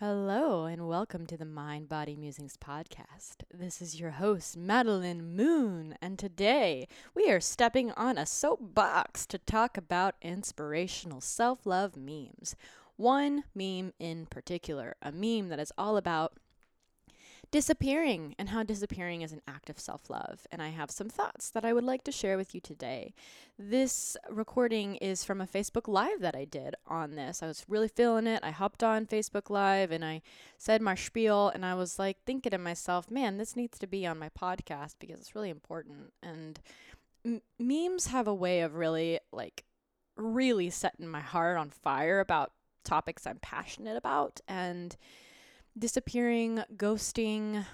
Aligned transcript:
Hello, 0.00 0.66
and 0.66 0.86
welcome 0.86 1.26
to 1.26 1.36
the 1.36 1.44
Mind 1.44 1.88
Body 1.88 2.14
Musings 2.14 2.56
podcast. 2.56 3.38
This 3.52 3.82
is 3.82 3.98
your 3.98 4.12
host, 4.12 4.56
Madeline 4.56 5.34
Moon, 5.34 5.96
and 6.00 6.16
today 6.16 6.86
we 7.16 7.28
are 7.32 7.40
stepping 7.40 7.90
on 7.90 8.16
a 8.16 8.24
soapbox 8.24 9.26
to 9.26 9.38
talk 9.38 9.76
about 9.76 10.14
inspirational 10.22 11.20
self 11.20 11.66
love 11.66 11.96
memes. 11.96 12.54
One 12.94 13.42
meme 13.56 13.92
in 13.98 14.26
particular, 14.26 14.94
a 15.02 15.10
meme 15.10 15.48
that 15.48 15.58
is 15.58 15.72
all 15.76 15.96
about 15.96 16.34
disappearing 17.50 18.34
and 18.38 18.50
how 18.50 18.62
disappearing 18.62 19.22
is 19.22 19.32
an 19.32 19.40
act 19.48 19.70
of 19.70 19.78
self 19.78 20.10
love. 20.10 20.46
And 20.52 20.60
I 20.60 20.68
have 20.68 20.90
some 20.90 21.08
thoughts 21.08 21.50
that 21.50 21.64
I 21.64 21.72
would 21.72 21.84
like 21.84 22.04
to 22.04 22.12
share 22.12 22.36
with 22.36 22.54
you 22.54 22.60
today. 22.60 23.14
This 23.58 24.16
recording 24.28 24.96
is 24.96 25.24
from 25.24 25.40
a 25.40 25.46
Facebook 25.46 25.88
Live 25.88 26.20
that 26.20 26.36
I 26.36 26.44
did 26.44 26.74
on 26.86 27.14
this. 27.14 27.42
I 27.42 27.46
was 27.46 27.64
really 27.68 27.88
feeling 27.88 28.26
it. 28.26 28.40
I 28.42 28.50
hopped 28.50 28.82
on 28.82 29.06
Facebook 29.06 29.50
Live 29.50 29.90
and 29.90 30.04
I 30.04 30.22
said 30.58 30.82
my 30.82 30.94
spiel, 30.94 31.48
and 31.48 31.64
I 31.64 31.74
was 31.74 31.98
like 31.98 32.18
thinking 32.24 32.50
to 32.50 32.58
myself, 32.58 33.10
man, 33.10 33.38
this 33.38 33.56
needs 33.56 33.78
to 33.78 33.86
be 33.86 34.06
on 34.06 34.18
my 34.18 34.28
podcast 34.28 34.96
because 34.98 35.18
it's 35.20 35.34
really 35.34 35.50
important. 35.50 36.12
And 36.22 36.60
m- 37.24 37.42
memes 37.58 38.08
have 38.08 38.28
a 38.28 38.34
way 38.34 38.60
of 38.60 38.74
really, 38.74 39.20
like, 39.32 39.64
really 40.16 40.68
setting 40.70 41.08
my 41.08 41.20
heart 41.20 41.56
on 41.56 41.70
fire 41.70 42.20
about 42.20 42.52
topics 42.84 43.26
I'm 43.26 43.38
passionate 43.40 43.96
about. 43.96 44.40
And 44.48 44.96
disappearing, 45.78 46.62
ghosting, 46.76 47.64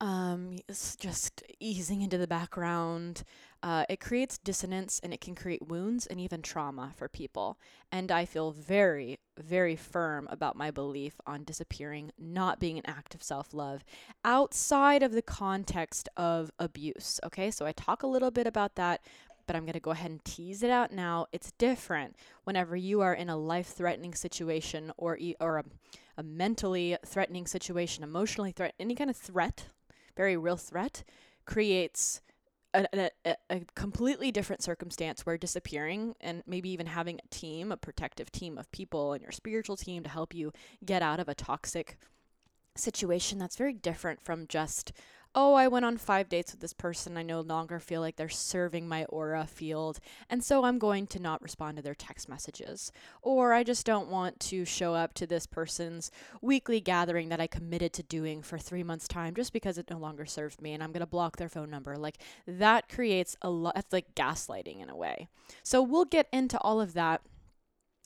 um, 0.00 0.58
just 0.98 1.42
easing 1.58 2.02
into 2.02 2.18
the 2.18 2.26
background. 2.26 3.24
Uh, 3.62 3.84
it 3.88 3.98
creates 3.98 4.38
dissonance 4.38 5.00
and 5.02 5.12
it 5.12 5.20
can 5.20 5.34
create 5.34 5.66
wounds 5.66 6.06
and 6.06 6.20
even 6.20 6.42
trauma 6.42 6.92
for 6.96 7.08
people. 7.08 7.58
And 7.90 8.12
I 8.12 8.24
feel 8.24 8.52
very, 8.52 9.18
very 9.36 9.74
firm 9.74 10.28
about 10.30 10.54
my 10.54 10.70
belief 10.70 11.20
on 11.26 11.42
disappearing 11.42 12.12
not 12.16 12.60
being 12.60 12.78
an 12.78 12.86
act 12.86 13.14
of 13.16 13.22
self 13.22 13.52
love 13.52 13.84
outside 14.24 15.02
of 15.02 15.12
the 15.12 15.22
context 15.22 16.08
of 16.16 16.52
abuse. 16.60 17.18
Okay, 17.24 17.50
so 17.50 17.66
I 17.66 17.72
talk 17.72 18.04
a 18.04 18.08
little 18.08 18.30
bit 18.30 18.46
about 18.46 18.76
that, 18.76 19.00
but 19.48 19.56
I'm 19.56 19.64
going 19.64 19.72
to 19.72 19.80
go 19.80 19.90
ahead 19.90 20.12
and 20.12 20.24
tease 20.24 20.62
it 20.62 20.70
out 20.70 20.92
now. 20.92 21.26
It's 21.32 21.50
different 21.58 22.14
whenever 22.44 22.76
you 22.76 23.00
are 23.00 23.14
in 23.14 23.28
a 23.28 23.36
life 23.36 23.66
threatening 23.66 24.14
situation 24.14 24.92
or, 24.96 25.18
or 25.40 25.58
a 25.58 25.64
a 26.18 26.22
mentally 26.22 26.96
threatening 27.06 27.46
situation, 27.46 28.02
emotionally 28.02 28.50
threat, 28.50 28.74
any 28.78 28.96
kind 28.96 29.08
of 29.08 29.16
threat, 29.16 29.68
very 30.16 30.36
real 30.36 30.56
threat, 30.56 31.04
creates 31.46 32.20
a, 32.74 33.10
a, 33.24 33.36
a, 33.48 33.60
completely 33.76 34.32
different 34.32 34.62
circumstance 34.62 35.24
where 35.24 35.38
disappearing 35.38 36.14
and 36.20 36.42
maybe 36.44 36.68
even 36.70 36.86
having 36.86 37.20
a 37.24 37.28
team, 37.34 37.70
a 37.70 37.76
protective 37.76 38.30
team 38.32 38.58
of 38.58 38.70
people 38.72 39.12
and 39.12 39.22
your 39.22 39.30
spiritual 39.30 39.76
team 39.76 40.02
to 40.02 40.10
help 40.10 40.34
you 40.34 40.52
get 40.84 41.02
out 41.02 41.20
of 41.20 41.28
a 41.28 41.34
toxic 41.34 41.96
situation 42.78 43.38
that's 43.38 43.56
very 43.56 43.72
different 43.72 44.24
from 44.24 44.46
just 44.46 44.92
oh, 45.34 45.54
I 45.54 45.68
went 45.68 45.84
on 45.84 45.96
five 45.98 46.28
dates 46.28 46.52
with 46.52 46.60
this 46.60 46.72
person. 46.72 47.16
I 47.16 47.22
no 47.22 47.40
longer 47.40 47.78
feel 47.78 48.00
like 48.00 48.16
they're 48.16 48.28
serving 48.28 48.88
my 48.88 49.04
aura 49.04 49.46
field. 49.46 50.00
And 50.28 50.42
so 50.42 50.64
I'm 50.64 50.78
going 50.78 51.06
to 51.08 51.20
not 51.20 51.42
respond 51.42 51.76
to 51.76 51.82
their 51.82 51.94
text 51.94 52.28
messages. 52.28 52.90
Or 53.22 53.52
I 53.52 53.62
just 53.62 53.86
don't 53.86 54.08
want 54.08 54.40
to 54.40 54.64
show 54.64 54.94
up 54.94 55.14
to 55.14 55.26
this 55.26 55.46
person's 55.46 56.10
weekly 56.40 56.80
gathering 56.80 57.28
that 57.28 57.40
I 57.40 57.46
committed 57.46 57.92
to 57.94 58.02
doing 58.02 58.42
for 58.42 58.58
three 58.58 58.82
months' 58.82 59.08
time 59.08 59.34
just 59.34 59.52
because 59.52 59.78
it 59.78 59.90
no 59.90 59.98
longer 59.98 60.26
serves 60.26 60.60
me 60.60 60.72
and 60.72 60.82
I'm 60.82 60.92
going 60.92 61.00
to 61.00 61.06
block 61.06 61.36
their 61.36 61.48
phone 61.48 61.70
number. 61.70 61.96
Like 61.96 62.18
that 62.46 62.88
creates 62.88 63.36
a 63.42 63.50
lot, 63.50 63.76
it's 63.76 63.92
like 63.92 64.14
gaslighting 64.14 64.82
in 64.82 64.90
a 64.90 64.96
way. 64.96 65.28
So 65.62 65.82
we'll 65.82 66.04
get 66.04 66.28
into 66.32 66.58
all 66.58 66.80
of 66.80 66.94
that. 66.94 67.20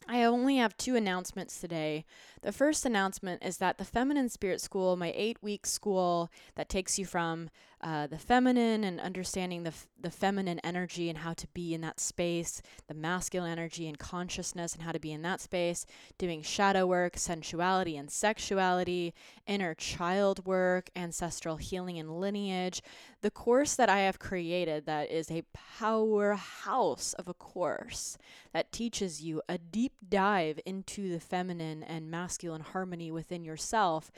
I 0.08 0.24
only 0.24 0.56
have 0.56 0.76
two 0.76 0.96
announcements 0.96 1.60
today. 1.60 2.04
The 2.42 2.52
first 2.52 2.84
announcement 2.84 3.44
is 3.44 3.58
that 3.58 3.78
the 3.78 3.84
Feminine 3.84 4.28
Spirit 4.28 4.60
School, 4.60 4.96
my 4.96 5.12
eight 5.14 5.40
week 5.42 5.64
school 5.64 6.28
that 6.56 6.68
takes 6.68 6.98
you 6.98 7.06
from 7.06 7.50
uh, 7.80 8.06
the 8.06 8.18
feminine 8.18 8.84
and 8.84 9.00
understanding 9.00 9.64
the, 9.64 9.70
f- 9.70 9.88
the 10.00 10.10
feminine 10.10 10.60
energy 10.60 11.08
and 11.08 11.18
how 11.18 11.32
to 11.34 11.48
be 11.48 11.74
in 11.74 11.80
that 11.80 11.98
space, 11.98 12.62
the 12.86 12.94
masculine 12.94 13.50
energy 13.50 13.88
and 13.88 13.98
consciousness 13.98 14.74
and 14.74 14.82
how 14.84 14.92
to 14.92 15.00
be 15.00 15.10
in 15.10 15.22
that 15.22 15.40
space, 15.40 15.84
doing 16.16 16.42
shadow 16.42 16.86
work, 16.86 17.16
sensuality 17.16 17.96
and 17.96 18.08
sexuality, 18.10 19.12
inner 19.48 19.74
child 19.74 20.46
work, 20.46 20.90
ancestral 20.94 21.56
healing 21.56 21.98
and 21.98 22.20
lineage. 22.20 22.82
The 23.20 23.32
course 23.32 23.74
that 23.74 23.88
I 23.88 24.00
have 24.00 24.20
created 24.20 24.86
that 24.86 25.10
is 25.10 25.30
a 25.30 25.42
powerhouse 25.52 27.14
of 27.14 27.26
a 27.26 27.34
course 27.34 28.16
that 28.52 28.70
teaches 28.70 29.22
you 29.22 29.42
a 29.48 29.58
deep 29.58 29.94
dive 30.08 30.60
into 30.64 31.08
the 31.08 31.20
feminine 31.20 31.82
and 31.82 32.10
masculine 32.10 32.31
harmony 32.40 33.10
within 33.10 33.44
yourself. 33.44 34.10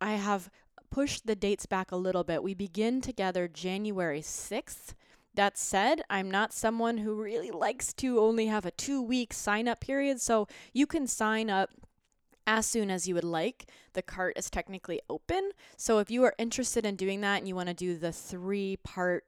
I 0.00 0.14
have 0.14 0.50
pushed 0.90 1.26
the 1.26 1.34
dates 1.36 1.66
back 1.66 1.90
a 1.90 1.96
little 1.96 2.24
bit. 2.24 2.42
We 2.42 2.54
begin 2.54 3.00
together 3.00 3.48
January 3.48 4.20
6th. 4.20 4.94
That 5.34 5.58
said, 5.58 6.02
I'm 6.08 6.30
not 6.30 6.52
someone 6.52 6.98
who 6.98 7.20
really 7.20 7.50
likes 7.50 7.92
to 7.94 8.20
only 8.20 8.46
have 8.46 8.64
a 8.64 8.70
two 8.70 9.02
week 9.02 9.32
sign 9.32 9.66
up 9.66 9.80
period, 9.80 10.20
so 10.20 10.46
you 10.72 10.86
can 10.86 11.08
sign 11.08 11.50
up 11.50 11.70
as 12.46 12.66
soon 12.66 12.90
as 12.90 13.08
you 13.08 13.14
would 13.14 13.24
like. 13.24 13.66
The 13.94 14.02
cart 14.02 14.38
is 14.38 14.50
technically 14.50 15.00
open. 15.10 15.50
So 15.76 15.98
if 15.98 16.10
you 16.10 16.22
are 16.24 16.34
interested 16.38 16.86
in 16.86 16.94
doing 16.96 17.20
that 17.22 17.38
and 17.38 17.48
you 17.48 17.56
want 17.56 17.68
to 17.68 17.74
do 17.74 17.96
the 17.96 18.12
three 18.12 18.76
part 18.76 19.24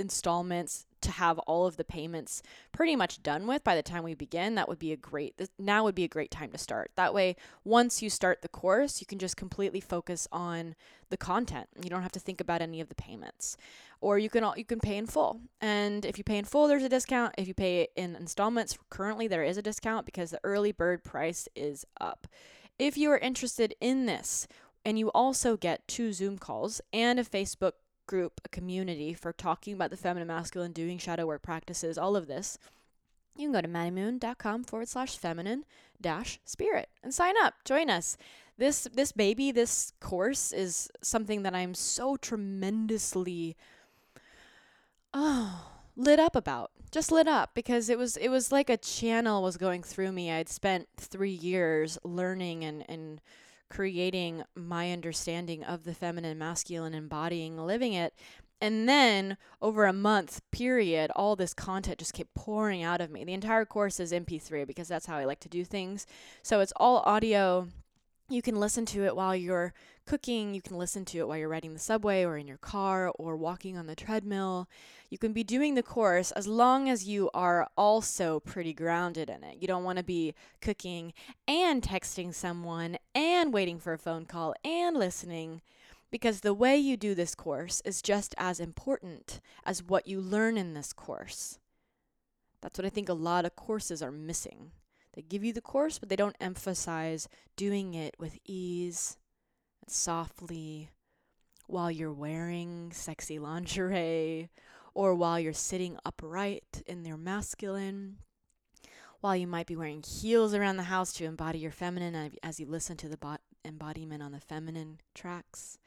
installments 0.00 0.86
to 1.02 1.10
have 1.10 1.38
all 1.40 1.66
of 1.66 1.76
the 1.76 1.84
payments 1.84 2.42
pretty 2.72 2.94
much 2.94 3.22
done 3.22 3.46
with 3.46 3.64
by 3.64 3.74
the 3.74 3.82
time 3.82 4.02
we 4.02 4.14
begin, 4.14 4.54
that 4.54 4.68
would 4.68 4.78
be 4.78 4.92
a 4.92 4.96
great 4.96 5.40
now 5.58 5.84
would 5.84 5.94
be 5.94 6.04
a 6.04 6.08
great 6.08 6.30
time 6.30 6.50
to 6.50 6.58
start. 6.58 6.90
That 6.96 7.14
way, 7.14 7.36
once 7.64 8.02
you 8.02 8.10
start 8.10 8.42
the 8.42 8.48
course, 8.48 9.00
you 9.00 9.06
can 9.06 9.18
just 9.18 9.36
completely 9.36 9.80
focus 9.80 10.28
on 10.30 10.74
the 11.08 11.16
content. 11.16 11.68
You 11.82 11.90
don't 11.90 12.02
have 12.02 12.12
to 12.12 12.20
think 12.20 12.40
about 12.40 12.62
any 12.62 12.80
of 12.80 12.88
the 12.88 12.94
payments. 12.94 13.56
Or 14.00 14.18
you 14.18 14.30
can 14.30 14.44
you 14.56 14.64
can 14.64 14.80
pay 14.80 14.96
in 14.96 15.06
full. 15.06 15.40
And 15.60 16.04
if 16.04 16.18
you 16.18 16.24
pay 16.24 16.38
in 16.38 16.44
full, 16.44 16.68
there's 16.68 16.84
a 16.84 16.88
discount. 16.88 17.34
If 17.38 17.48
you 17.48 17.54
pay 17.54 17.88
in 17.96 18.16
installments, 18.16 18.76
currently 18.88 19.28
there 19.28 19.44
is 19.44 19.56
a 19.56 19.62
discount 19.62 20.06
because 20.06 20.30
the 20.30 20.40
early 20.42 20.72
bird 20.72 21.04
price 21.04 21.48
is 21.54 21.84
up. 22.00 22.26
If 22.78 22.96
you 22.96 23.10
are 23.10 23.18
interested 23.18 23.74
in 23.80 24.06
this, 24.06 24.48
and 24.84 24.98
you 24.98 25.10
also 25.10 25.56
get 25.56 25.86
two 25.86 26.12
Zoom 26.12 26.38
calls 26.38 26.80
and 26.92 27.18
a 27.18 27.24
Facebook 27.24 27.72
group, 28.10 28.40
a 28.44 28.48
community 28.48 29.14
for 29.14 29.32
talking 29.32 29.72
about 29.72 29.90
the 29.90 29.96
feminine 29.96 30.26
masculine, 30.26 30.72
doing 30.72 30.98
shadow 30.98 31.26
work 31.26 31.42
practices, 31.42 31.96
all 31.96 32.16
of 32.16 32.26
this, 32.26 32.58
you 33.36 33.46
can 33.46 33.52
go 33.52 33.60
to 33.60 33.68
maddiemoon.com 33.68 34.64
forward 34.64 34.88
slash 34.88 35.16
feminine 35.16 35.64
dash 36.00 36.40
spirit 36.44 36.88
and 37.04 37.14
sign 37.14 37.34
up. 37.40 37.54
Join 37.64 37.88
us. 37.88 38.16
This 38.58 38.88
this 38.92 39.12
baby, 39.12 39.52
this 39.52 39.92
course 40.00 40.52
is 40.52 40.90
something 41.00 41.44
that 41.44 41.54
I'm 41.54 41.72
so 41.72 42.16
tremendously 42.16 43.56
oh 45.14 45.68
lit 45.96 46.18
up 46.18 46.34
about. 46.34 46.72
Just 46.90 47.12
lit 47.12 47.28
up 47.28 47.54
because 47.54 47.88
it 47.88 47.96
was 47.96 48.16
it 48.16 48.28
was 48.28 48.50
like 48.50 48.68
a 48.68 48.76
channel 48.76 49.42
was 49.42 49.56
going 49.56 49.84
through 49.84 50.10
me. 50.10 50.32
I'd 50.32 50.48
spent 50.48 50.88
three 50.96 51.30
years 51.30 51.96
learning 52.02 52.64
and 52.64 52.84
and 52.90 53.20
creating 53.70 54.42
my 54.54 54.92
understanding 54.92 55.64
of 55.64 55.84
the 55.84 55.94
feminine 55.94 56.36
masculine 56.36 56.92
embodying 56.92 57.56
living 57.56 57.92
it. 57.92 58.14
And 58.60 58.86
then 58.86 59.38
over 59.62 59.86
a 59.86 59.92
month 59.92 60.42
period 60.50 61.10
all 61.16 61.34
this 61.34 61.54
content 61.54 61.98
just 61.98 62.12
kept 62.12 62.34
pouring 62.34 62.82
out 62.82 63.00
of 63.00 63.10
me. 63.10 63.24
The 63.24 63.32
entire 63.32 63.64
course 63.64 63.98
is 63.98 64.12
mp3 64.12 64.66
because 64.66 64.88
that's 64.88 65.06
how 65.06 65.16
i 65.16 65.24
like 65.24 65.40
to 65.40 65.48
do 65.48 65.64
things. 65.64 66.06
So 66.42 66.60
it's 66.60 66.72
all 66.76 66.98
audio 67.06 67.68
you 68.30 68.42
can 68.42 68.58
listen 68.58 68.86
to 68.86 69.04
it 69.04 69.16
while 69.16 69.34
you're 69.34 69.74
cooking, 70.06 70.54
you 70.54 70.62
can 70.62 70.78
listen 70.78 71.04
to 71.06 71.18
it 71.18 71.28
while 71.28 71.36
you're 71.36 71.48
riding 71.48 71.72
the 71.72 71.78
subway 71.78 72.24
or 72.24 72.36
in 72.36 72.46
your 72.46 72.58
car 72.58 73.12
or 73.18 73.36
walking 73.36 73.76
on 73.76 73.86
the 73.86 73.94
treadmill. 73.94 74.68
You 75.08 75.18
can 75.18 75.32
be 75.32 75.44
doing 75.44 75.74
the 75.74 75.82
course 75.82 76.30
as 76.32 76.46
long 76.46 76.88
as 76.88 77.08
you 77.08 77.30
are 77.34 77.68
also 77.76 78.40
pretty 78.40 78.72
grounded 78.72 79.28
in 79.28 79.44
it. 79.44 79.58
You 79.60 79.68
don't 79.68 79.84
want 79.84 79.98
to 79.98 80.04
be 80.04 80.34
cooking 80.60 81.12
and 81.46 81.82
texting 81.82 82.34
someone 82.34 82.96
and 83.14 83.52
waiting 83.52 83.78
for 83.78 83.92
a 83.92 83.98
phone 83.98 84.24
call 84.24 84.54
and 84.64 84.96
listening 84.96 85.62
because 86.10 86.40
the 86.40 86.54
way 86.54 86.76
you 86.76 86.96
do 86.96 87.14
this 87.14 87.34
course 87.34 87.80
is 87.84 88.02
just 88.02 88.34
as 88.36 88.58
important 88.58 89.40
as 89.64 89.82
what 89.82 90.06
you 90.06 90.20
learn 90.20 90.56
in 90.56 90.74
this 90.74 90.92
course. 90.92 91.58
That's 92.60 92.78
what 92.78 92.86
I 92.86 92.90
think 92.90 93.08
a 93.08 93.14
lot 93.14 93.44
of 93.44 93.56
courses 93.56 94.02
are 94.02 94.10
missing. 94.10 94.72
They 95.14 95.22
give 95.22 95.44
you 95.44 95.52
the 95.52 95.60
course, 95.60 95.98
but 95.98 96.08
they 96.08 96.16
don't 96.16 96.36
emphasize 96.40 97.28
doing 97.56 97.94
it 97.94 98.14
with 98.18 98.38
ease 98.44 99.16
and 99.82 99.90
softly 99.90 100.90
while 101.66 101.90
you're 101.90 102.12
wearing 102.12 102.90
sexy 102.92 103.38
lingerie 103.38 104.50
or 104.94 105.14
while 105.14 105.38
you're 105.38 105.52
sitting 105.52 105.96
upright 106.04 106.82
in 106.86 107.04
your 107.04 107.16
masculine, 107.16 108.18
while 109.20 109.36
you 109.36 109.46
might 109.46 109.66
be 109.66 109.76
wearing 109.76 110.02
heels 110.02 110.54
around 110.54 110.76
the 110.76 110.84
house 110.84 111.12
to 111.12 111.24
embody 111.24 111.58
your 111.58 111.70
feminine 111.70 112.32
as 112.42 112.58
you 112.58 112.66
listen 112.66 112.96
to 112.96 113.08
the 113.08 113.16
bot- 113.16 113.42
embodiment 113.64 114.22
on 114.22 114.32
the 114.32 114.40
feminine 114.40 114.98
tracks. 115.14 115.78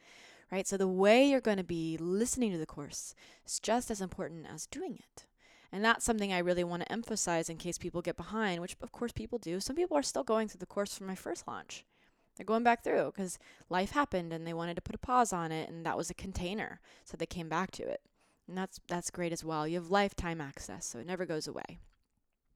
Right? 0.50 0.66
So 0.66 0.76
the 0.76 0.88
way 0.88 1.24
you're 1.24 1.40
going 1.40 1.56
to 1.58 1.64
be 1.64 1.96
listening 1.98 2.52
to 2.52 2.58
the 2.58 2.66
course 2.66 3.14
is 3.44 3.58
just 3.58 3.90
as 3.90 4.00
important 4.00 4.46
as 4.52 4.66
doing 4.66 4.94
it. 4.94 5.26
And 5.74 5.84
that's 5.84 6.04
something 6.04 6.32
I 6.32 6.38
really 6.38 6.62
want 6.62 6.84
to 6.84 6.92
emphasize 6.92 7.48
in 7.48 7.56
case 7.56 7.78
people 7.78 8.00
get 8.00 8.16
behind, 8.16 8.60
which 8.60 8.76
of 8.80 8.92
course 8.92 9.10
people 9.10 9.40
do. 9.40 9.58
Some 9.58 9.74
people 9.74 9.96
are 9.96 10.04
still 10.04 10.22
going 10.22 10.46
through 10.46 10.60
the 10.60 10.66
course 10.66 10.96
from 10.96 11.08
my 11.08 11.16
first 11.16 11.48
launch. 11.48 11.84
They're 12.36 12.46
going 12.46 12.62
back 12.62 12.84
through 12.84 13.06
because 13.06 13.40
life 13.68 13.90
happened 13.90 14.32
and 14.32 14.46
they 14.46 14.54
wanted 14.54 14.76
to 14.76 14.82
put 14.82 14.94
a 14.94 14.98
pause 14.98 15.32
on 15.32 15.50
it, 15.50 15.68
and 15.68 15.84
that 15.84 15.96
was 15.96 16.10
a 16.10 16.14
container. 16.14 16.78
So 17.04 17.16
they 17.16 17.26
came 17.26 17.48
back 17.48 17.72
to 17.72 17.82
it. 17.82 18.02
And 18.46 18.56
that's 18.56 18.78
that's 18.86 19.10
great 19.10 19.32
as 19.32 19.42
well. 19.42 19.66
You 19.66 19.74
have 19.74 19.90
lifetime 19.90 20.40
access, 20.40 20.86
so 20.86 21.00
it 21.00 21.08
never 21.08 21.26
goes 21.26 21.48
away. 21.48 21.80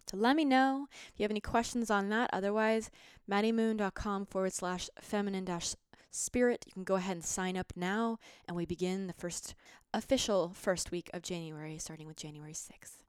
So 0.09 0.17
let 0.17 0.37
me 0.37 0.45
know 0.45 0.87
if 1.13 1.19
you 1.19 1.25
have 1.25 1.33
any 1.33 1.41
questions 1.41 1.91
on 1.91 2.11
that. 2.11 2.31
Otherwise, 2.33 2.89
maddiemoon.com 3.29 4.27
forward 4.27 4.53
slash 4.53 4.89
feminine 5.01 5.45
dash 5.45 5.75
spirit. 6.13 6.63
You 6.69 6.73
can 6.73 6.85
go 6.85 6.95
ahead 6.95 7.17
and 7.17 7.25
sign 7.25 7.57
up 7.57 7.73
now, 7.75 8.21
and 8.47 8.57
we 8.57 8.65
begin 8.65 9.09
the 9.09 9.13
first 9.13 9.57
official 9.93 10.53
first 10.55 10.93
week 10.93 11.11
of 11.13 11.23
January, 11.23 11.79
starting 11.79 12.07
with 12.07 12.17
January 12.17 12.53
6th. 12.53 13.08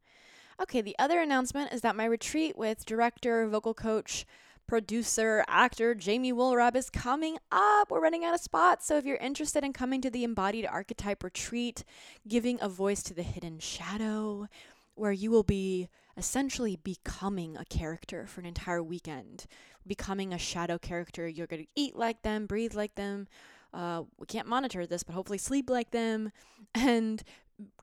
Okay, 0.61 0.81
the 0.81 0.95
other 0.99 1.21
announcement 1.21 1.71
is 1.71 1.81
that 1.81 1.95
my 1.95 2.03
retreat 2.03 2.57
with 2.57 2.85
director, 2.85 3.47
vocal 3.47 3.73
coach, 3.73 4.25
producer, 4.67 5.45
actor 5.47 5.95
Jamie 5.95 6.33
Wollrab 6.33 6.75
is 6.75 6.89
coming 6.89 7.37
up. 7.49 7.89
We're 7.89 8.01
running 8.01 8.25
out 8.25 8.33
of 8.35 8.41
spots. 8.41 8.85
So 8.85 8.97
if 8.97 9.05
you're 9.05 9.17
interested 9.17 9.63
in 9.63 9.71
coming 9.71 10.01
to 10.01 10.09
the 10.09 10.25
Embodied 10.25 10.65
Archetype 10.65 11.23
Retreat, 11.23 11.85
giving 12.27 12.59
a 12.61 12.67
voice 12.67 13.01
to 13.03 13.13
the 13.13 13.23
hidden 13.23 13.59
shadow, 13.59 14.49
where 14.95 15.13
you 15.13 15.31
will 15.31 15.43
be 15.43 15.87
essentially 16.17 16.75
becoming 16.75 17.55
a 17.55 17.63
character 17.63 18.27
for 18.27 18.41
an 18.41 18.45
entire 18.45 18.83
weekend, 18.83 19.45
becoming 19.87 20.33
a 20.33 20.37
shadow 20.37 20.77
character. 20.77 21.25
You're 21.25 21.47
going 21.47 21.63
to 21.63 21.69
eat 21.73 21.95
like 21.95 22.21
them, 22.21 22.47
breathe 22.47 22.73
like 22.73 22.95
them. 22.95 23.27
Uh, 23.73 24.03
we 24.17 24.25
can't 24.25 24.47
monitor 24.47 24.85
this, 24.85 25.03
but 25.03 25.15
hopefully 25.15 25.37
sleep 25.37 25.69
like 25.69 25.91
them 25.91 26.33
and 26.75 27.23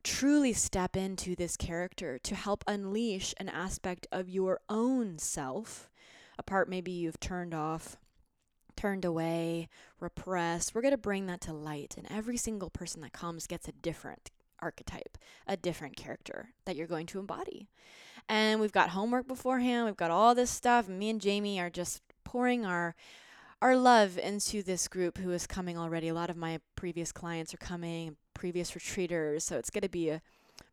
truly 0.03 0.53
step 0.53 0.97
into 0.97 1.35
this 1.35 1.57
character 1.57 2.19
to 2.19 2.35
help 2.35 2.65
unleash 2.67 3.35
an 3.39 3.49
aspect 3.49 4.07
of 4.11 4.29
your 4.29 4.61
own 4.69 5.19
self 5.19 5.91
a 6.39 6.43
part 6.43 6.69
maybe 6.69 6.93
you've 6.93 7.21
turned 7.21 7.55
off, 7.55 7.97
turned 8.77 9.05
away, 9.05 9.69
repressed. 10.01 10.75
We're 10.75 10.83
going 10.83 10.93
to 10.93 10.99
bring 10.99 11.27
that 11.27 11.41
to 11.43 11.53
light. 11.53 11.95
And 11.97 12.07
every 12.11 12.37
single 12.37 12.71
person 12.71 13.01
that 13.03 13.13
comes 13.13 13.47
gets 13.47 13.69
a 13.69 13.73
different 13.73 14.31
archetype, 14.61 15.19
a 15.47 15.57
different 15.57 15.97
character 15.97 16.51
that 16.65 16.77
you're 16.77 16.87
going 16.87 17.07
to 17.07 17.19
embody. 17.19 17.69
And 18.29 18.61
we've 18.61 18.73
got 18.73 18.91
homework 18.91 19.29
beforehand, 19.29 19.87
we've 19.87 19.97
got 19.97 20.11
all 20.11 20.35
this 20.35 20.51
stuff. 20.51 20.89
Me 20.89 21.11
and 21.11 21.21
Jamie 21.21 21.61
are 21.61 21.71
just 21.71 22.03
pouring 22.25 22.67
our 22.67 22.95
our 23.63 23.77
love 23.77 24.19
into 24.19 24.63
this 24.63 24.87
group 24.89 25.19
who 25.19 25.31
is 25.31 25.47
coming 25.47 25.79
already. 25.79 26.09
A 26.09 26.15
lot 26.15 26.31
of 26.31 26.37
my 26.37 26.61
previous 26.75 27.13
clients 27.13 27.55
are 27.55 27.59
coming, 27.59 28.17
previous 28.35 28.73
retreaters. 28.73 29.43
So 29.43 29.57
it's 29.57 29.71
going 29.71 29.83
to 29.83 29.89
be 29.89 30.11
a 30.11 30.23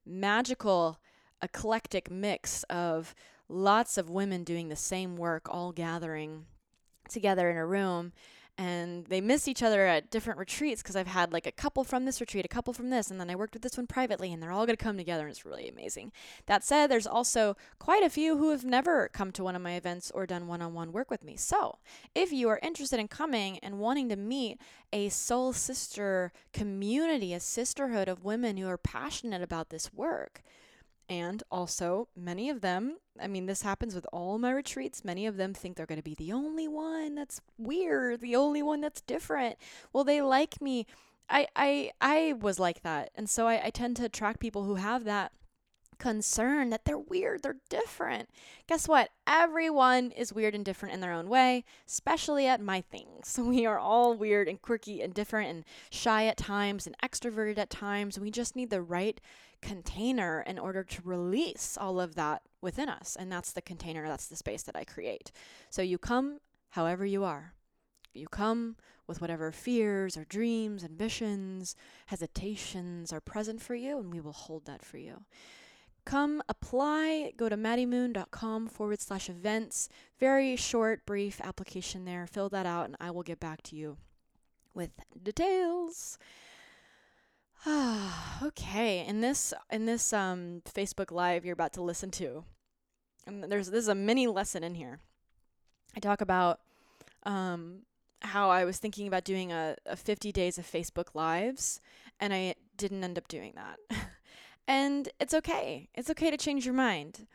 magical, 0.05 0.99
eclectic 1.41 2.11
mix 2.11 2.63
of 2.63 3.15
lots 3.47 3.97
of 3.97 4.09
women 4.09 4.43
doing 4.43 4.69
the 4.69 4.75
same 4.75 5.15
work, 5.15 5.47
all 5.49 5.71
gathering 5.71 6.45
together 7.09 7.49
in 7.49 7.57
a 7.57 7.65
room. 7.65 8.11
And 8.55 9.05
they 9.05 9.19
miss 9.19 9.47
each 9.47 9.63
other 9.63 9.87
at 9.87 10.11
different 10.11 10.37
retreats 10.37 10.83
because 10.83 10.95
I've 10.95 11.07
had 11.07 11.33
like 11.33 11.47
a 11.47 11.51
couple 11.51 11.83
from 11.83 12.05
this 12.05 12.21
retreat, 12.21 12.45
a 12.45 12.49
couple 12.49 12.71
from 12.71 12.91
this, 12.91 13.09
and 13.09 13.19
then 13.19 13.31
I 13.31 13.35
worked 13.35 13.55
with 13.55 13.63
this 13.63 13.77
one 13.77 13.87
privately, 13.87 14.31
and 14.31 14.41
they're 14.41 14.51
all 14.51 14.67
going 14.67 14.77
to 14.77 14.83
come 14.83 14.95
together, 14.95 15.23
and 15.23 15.31
it's 15.31 15.43
really 15.43 15.67
amazing. 15.67 16.11
That 16.45 16.63
said, 16.63 16.87
there's 16.87 17.07
also 17.07 17.57
quite 17.79 18.03
a 18.03 18.11
few 18.11 18.37
who 18.37 18.51
have 18.51 18.63
never 18.63 19.09
come 19.09 19.31
to 19.31 19.43
one 19.43 19.55
of 19.55 19.61
my 19.63 19.73
events 19.73 20.11
or 20.13 20.27
done 20.27 20.45
one 20.45 20.61
on 20.61 20.75
one 20.75 20.91
work 20.91 21.09
with 21.09 21.23
me. 21.23 21.35
So 21.35 21.79
if 22.13 22.31
you 22.31 22.47
are 22.49 22.59
interested 22.61 22.99
in 22.99 23.07
coming 23.07 23.57
and 23.59 23.79
wanting 23.79 24.07
to 24.09 24.15
meet 24.15 24.61
a 24.91 25.09
soul 25.09 25.51
sister 25.53 26.31
community, 26.53 27.33
a 27.33 27.39
sisterhood 27.39 28.07
of 28.07 28.23
women 28.23 28.57
who 28.57 28.67
are 28.67 28.77
passionate 28.77 29.41
about 29.41 29.69
this 29.69 29.91
work, 29.91 30.43
and 31.09 31.43
also, 31.51 32.07
many 32.15 32.49
of 32.49 32.61
them, 32.61 32.97
I 33.21 33.27
mean, 33.27 33.45
this 33.45 33.61
happens 33.61 33.93
with 33.93 34.05
all 34.11 34.39
my 34.39 34.51
retreats. 34.51 35.03
Many 35.03 35.27
of 35.27 35.37
them 35.37 35.53
think 35.53 35.75
they're 35.75 35.85
going 35.85 35.99
to 35.99 36.03
be 36.03 36.15
the 36.15 36.31
only 36.31 36.67
one 36.67 37.15
that's 37.15 37.41
weird, 37.57 38.21
the 38.21 38.35
only 38.35 38.63
one 38.63 38.81
that's 38.81 39.01
different. 39.01 39.57
Well, 39.91 40.03
they 40.03 40.21
like 40.21 40.61
me. 40.61 40.85
I, 41.29 41.47
I, 41.55 41.91
I 42.01 42.33
was 42.33 42.59
like 42.59 42.83
that. 42.83 43.11
And 43.15 43.29
so 43.29 43.47
I, 43.47 43.65
I 43.65 43.69
tend 43.69 43.97
to 43.97 44.05
attract 44.05 44.39
people 44.39 44.63
who 44.63 44.75
have 44.75 45.03
that 45.05 45.31
concern 46.03 46.69
that 46.69 46.83
they're 46.83 46.97
weird, 46.97 47.41
they're 47.41 47.61
different. 47.69 48.29
Guess 48.67 48.89
what? 48.89 49.11
Everyone 49.25 50.11
is 50.11 50.33
weird 50.33 50.53
and 50.53 50.65
different 50.65 50.93
in 50.93 50.99
their 50.99 51.13
own 51.13 51.29
way, 51.29 51.63
especially 51.87 52.45
at 52.45 52.59
my 52.59 52.81
things. 52.81 53.39
We 53.53 53.65
are 53.65 53.79
all 53.79 54.13
weird 54.13 54.49
and 54.49 54.61
quirky 54.61 55.01
and 55.01 55.13
different 55.13 55.49
and 55.49 55.63
shy 55.91 56.25
at 56.25 56.35
times 56.35 56.85
and 56.85 56.95
extroverted 57.01 57.57
at 57.57 57.69
times. 57.69 58.19
We 58.19 58.31
just 58.31 58.53
need 58.53 58.69
the 58.69 58.81
right 58.81 59.21
container 59.61 60.43
in 60.45 60.59
order 60.59 60.83
to 60.83 61.01
release 61.05 61.77
all 61.79 62.01
of 62.01 62.15
that 62.15 62.41
within 62.59 62.89
us. 62.89 63.15
And 63.17 63.31
that's 63.31 63.53
the 63.53 63.61
container, 63.61 64.05
that's 64.05 64.27
the 64.27 64.35
space 64.35 64.63
that 64.63 64.75
I 64.75 64.83
create. 64.83 65.31
So 65.69 65.81
you 65.81 65.97
come 65.97 66.39
however 66.71 67.05
you 67.05 67.23
are. 67.23 67.53
You 68.13 68.27
come 68.27 68.75
with 69.07 69.21
whatever 69.21 69.53
fears 69.53 70.17
or 70.17 70.25
dreams, 70.25 70.83
ambitions, 70.83 71.77
hesitations 72.07 73.13
are 73.13 73.21
present 73.21 73.61
for 73.61 73.75
you, 73.75 73.99
and 73.99 74.11
we 74.11 74.19
will 74.19 74.33
hold 74.33 74.65
that 74.65 74.83
for 74.83 74.97
you. 74.97 75.23
Come 76.05 76.43
apply, 76.49 77.31
go 77.37 77.47
to 77.47 77.55
maddiemoon.com 77.55 78.67
forward 78.67 78.99
slash 78.99 79.29
events. 79.29 79.87
Very 80.19 80.55
short, 80.55 81.05
brief 81.05 81.39
application 81.41 82.03
there. 82.03 82.27
Fill 82.27 82.49
that 82.49 82.65
out, 82.65 82.85
and 82.85 82.97
I 82.99 83.11
will 83.11 83.23
get 83.23 83.39
back 83.39 83.61
to 83.63 83.75
you 83.75 83.97
with 84.73 84.91
details. 85.21 86.17
okay, 88.43 89.05
in 89.07 89.21
this 89.21 89.53
in 89.71 89.85
this 89.85 90.11
um, 90.11 90.61
Facebook 90.65 91.11
Live 91.11 91.45
you're 91.45 91.53
about 91.53 91.73
to 91.73 91.81
listen 91.81 92.11
to, 92.11 92.43
and 93.25 93.45
there's 93.45 93.69
there's 93.69 93.87
a 93.87 93.95
mini 93.95 94.27
lesson 94.27 94.63
in 94.63 94.75
here. 94.75 94.99
I 95.95 96.01
talk 96.01 96.19
about 96.19 96.59
um, 97.25 97.83
how 98.21 98.49
I 98.49 98.65
was 98.65 98.79
thinking 98.79 99.07
about 99.07 99.23
doing 99.23 99.53
a, 99.53 99.75
a 99.85 99.95
50 99.95 100.31
days 100.31 100.57
of 100.57 100.69
Facebook 100.69 101.13
Lives, 101.13 101.79
and 102.19 102.33
I 102.33 102.55
didn't 102.75 103.03
end 103.03 103.17
up 103.17 103.27
doing 103.29 103.53
that. 103.55 103.79
and 104.67 105.09
it's 105.19 105.33
okay. 105.33 105.89
It's 105.95 106.09
okay 106.09 106.31
to 106.31 106.37
change 106.37 106.65
your 106.65 106.75
mind. 106.75 107.27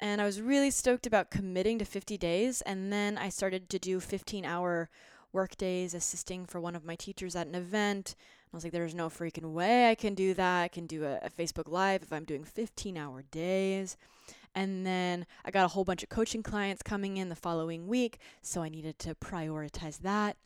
And 0.00 0.20
I 0.20 0.24
was 0.24 0.40
really 0.40 0.70
stoked 0.70 1.06
about 1.06 1.30
committing 1.30 1.78
to 1.78 1.84
50 1.84 2.18
days, 2.18 2.60
and 2.62 2.92
then 2.92 3.16
I 3.16 3.30
started 3.30 3.70
to 3.70 3.78
do 3.78 3.98
15 3.98 4.44
hour 4.44 4.90
work 5.32 5.56
days 5.56 5.94
assisting 5.94 6.46
for 6.46 6.60
one 6.60 6.76
of 6.76 6.84
my 6.84 6.96
teachers 6.96 7.34
at 7.36 7.46
an 7.46 7.54
event. 7.54 8.14
And 8.16 8.54
I 8.54 8.56
was 8.56 8.64
like, 8.64 8.72
there's 8.72 8.94
no 8.94 9.08
freaking 9.08 9.52
way 9.52 9.90
I 9.90 9.94
can 9.94 10.14
do 10.14 10.34
that. 10.34 10.62
I 10.62 10.68
can 10.68 10.86
do 10.86 11.04
a, 11.04 11.18
a 11.22 11.30
Facebook 11.30 11.68
Live 11.68 12.02
if 12.02 12.12
I'm 12.12 12.24
doing 12.24 12.44
15 12.44 12.96
hour 12.96 13.22
days. 13.30 13.96
And 14.54 14.86
then 14.86 15.26
I 15.44 15.50
got 15.50 15.66
a 15.66 15.68
whole 15.68 15.84
bunch 15.84 16.02
of 16.02 16.08
coaching 16.08 16.42
clients 16.42 16.82
coming 16.82 17.18
in 17.18 17.28
the 17.28 17.36
following 17.36 17.86
week, 17.86 18.18
so 18.40 18.62
I 18.62 18.70
needed 18.70 18.98
to 19.00 19.14
prioritize 19.14 19.98
that. 20.00 20.36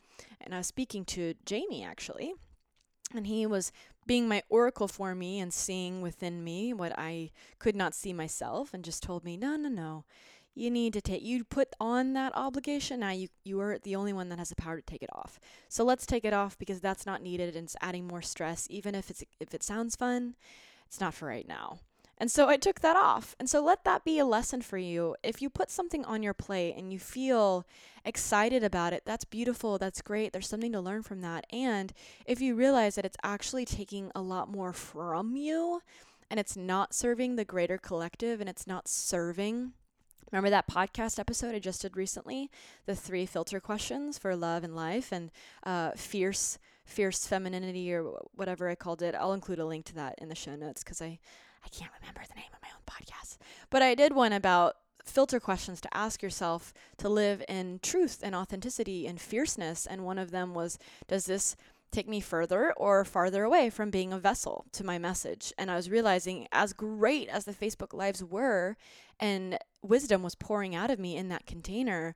And 0.41 0.53
I 0.53 0.57
was 0.57 0.67
speaking 0.67 1.05
to 1.05 1.35
Jamie 1.45 1.83
actually, 1.83 2.33
and 3.15 3.25
he 3.27 3.45
was 3.45 3.71
being 4.07 4.27
my 4.27 4.43
oracle 4.49 4.87
for 4.87 5.15
me 5.15 5.39
and 5.39 5.53
seeing 5.53 6.01
within 6.01 6.43
me 6.43 6.73
what 6.73 6.97
I 6.97 7.31
could 7.59 7.75
not 7.75 7.93
see 7.93 8.13
myself, 8.13 8.73
and 8.73 8.83
just 8.83 9.03
told 9.03 9.23
me, 9.23 9.37
no, 9.37 9.55
no, 9.55 9.69
no. 9.69 10.05
You 10.53 10.69
need 10.69 10.91
to 10.93 11.01
take 11.01 11.21
you 11.21 11.45
put 11.45 11.69
on 11.79 12.11
that 12.13 12.35
obligation. 12.35 12.99
Now 12.99 13.11
you 13.11 13.29
you 13.45 13.61
are 13.61 13.79
the 13.79 13.95
only 13.95 14.11
one 14.11 14.27
that 14.29 14.39
has 14.39 14.49
the 14.49 14.55
power 14.55 14.75
to 14.75 14.81
take 14.85 15.01
it 15.01 15.09
off. 15.13 15.39
So 15.69 15.85
let's 15.85 16.05
take 16.05 16.25
it 16.25 16.33
off 16.33 16.57
because 16.57 16.81
that's 16.81 17.05
not 17.05 17.21
needed 17.21 17.55
and 17.55 17.65
it's 17.65 17.77
adding 17.81 18.05
more 18.05 18.21
stress 18.21 18.67
even 18.69 18.93
if 18.93 19.09
it's 19.09 19.23
if 19.39 19.53
it 19.53 19.63
sounds 19.63 19.95
fun 19.95 20.35
it's 20.91 20.99
not 20.99 21.13
for 21.13 21.25
right 21.25 21.47
now 21.47 21.79
and 22.21 22.29
so 22.29 22.47
I 22.47 22.55
took 22.55 22.81
that 22.81 22.95
off. 22.95 23.35
And 23.39 23.49
so 23.49 23.63
let 23.63 23.83
that 23.83 24.05
be 24.05 24.19
a 24.19 24.25
lesson 24.25 24.61
for 24.61 24.77
you. 24.77 25.15
If 25.23 25.41
you 25.41 25.49
put 25.49 25.71
something 25.71 26.05
on 26.05 26.21
your 26.21 26.35
plate 26.35 26.75
and 26.77 26.93
you 26.93 26.99
feel 26.99 27.65
excited 28.05 28.63
about 28.63 28.93
it, 28.93 29.01
that's 29.07 29.25
beautiful. 29.25 29.79
That's 29.79 30.03
great. 30.03 30.31
There's 30.31 30.47
something 30.47 30.71
to 30.73 30.79
learn 30.79 31.01
from 31.01 31.21
that. 31.21 31.47
And 31.51 31.91
if 32.27 32.39
you 32.39 32.53
realize 32.53 32.93
that 32.93 33.05
it's 33.05 33.17
actually 33.23 33.65
taking 33.65 34.11
a 34.13 34.21
lot 34.21 34.51
more 34.51 34.71
from 34.71 35.35
you 35.35 35.81
and 36.29 36.39
it's 36.39 36.55
not 36.55 36.93
serving 36.93 37.37
the 37.37 37.43
greater 37.43 37.79
collective 37.79 38.39
and 38.39 38.47
it's 38.47 38.67
not 38.67 38.87
serving 38.87 39.73
Remember 40.31 40.49
that 40.51 40.69
podcast 40.69 41.19
episode 41.19 41.53
I 41.53 41.59
just 41.59 41.81
did 41.81 41.97
recently? 41.97 42.49
The 42.85 42.95
three 42.95 43.25
filter 43.25 43.59
questions 43.59 44.17
for 44.17 44.33
love 44.33 44.63
and 44.63 44.73
life 44.73 45.11
and 45.11 45.29
uh, 45.65 45.91
fierce, 45.97 46.57
fierce 46.85 47.27
femininity 47.27 47.91
or 47.91 48.03
whatever 48.33 48.69
I 48.69 48.75
called 48.75 49.01
it. 49.01 49.13
I'll 49.13 49.33
include 49.33 49.59
a 49.59 49.65
link 49.65 49.83
to 49.87 49.95
that 49.95 50.15
in 50.19 50.29
the 50.29 50.35
show 50.35 50.55
notes 50.55 50.85
because 50.85 51.01
I, 51.01 51.19
I 51.63 51.69
can't 51.69 51.91
remember 51.99 52.21
the 52.27 52.39
name 52.39 52.51
of 52.53 52.61
my 52.61 52.69
own 52.69 52.83
podcast. 52.85 53.37
But 53.69 53.81
I 53.81 53.95
did 53.95 54.13
one 54.13 54.33
about 54.33 54.77
filter 55.05 55.39
questions 55.39 55.81
to 55.81 55.97
ask 55.97 56.21
yourself 56.21 56.73
to 56.97 57.09
live 57.09 57.43
in 57.49 57.79
truth 57.81 58.19
and 58.23 58.35
authenticity 58.35 59.07
and 59.07 59.19
fierceness. 59.19 59.85
And 59.85 60.05
one 60.05 60.17
of 60.17 60.31
them 60.31 60.53
was, 60.53 60.77
does 61.07 61.25
this 61.25 61.55
take 61.91 62.07
me 62.07 62.21
further 62.21 62.73
or 62.77 63.03
farther 63.03 63.43
away 63.43 63.69
from 63.69 63.89
being 63.89 64.13
a 64.13 64.19
vessel 64.19 64.65
to 64.71 64.83
my 64.83 64.97
message. 64.97 65.53
And 65.57 65.69
I 65.69 65.75
was 65.75 65.89
realizing, 65.89 66.47
as 66.51 66.73
great 66.73 67.27
as 67.27 67.45
the 67.45 67.53
Facebook 67.53 67.93
Lives 67.93 68.23
were, 68.23 68.77
and 69.19 69.59
wisdom 69.81 70.23
was 70.23 70.35
pouring 70.35 70.73
out 70.73 70.89
of 70.89 70.99
me 70.99 71.17
in 71.17 71.29
that 71.29 71.45
container, 71.45 72.15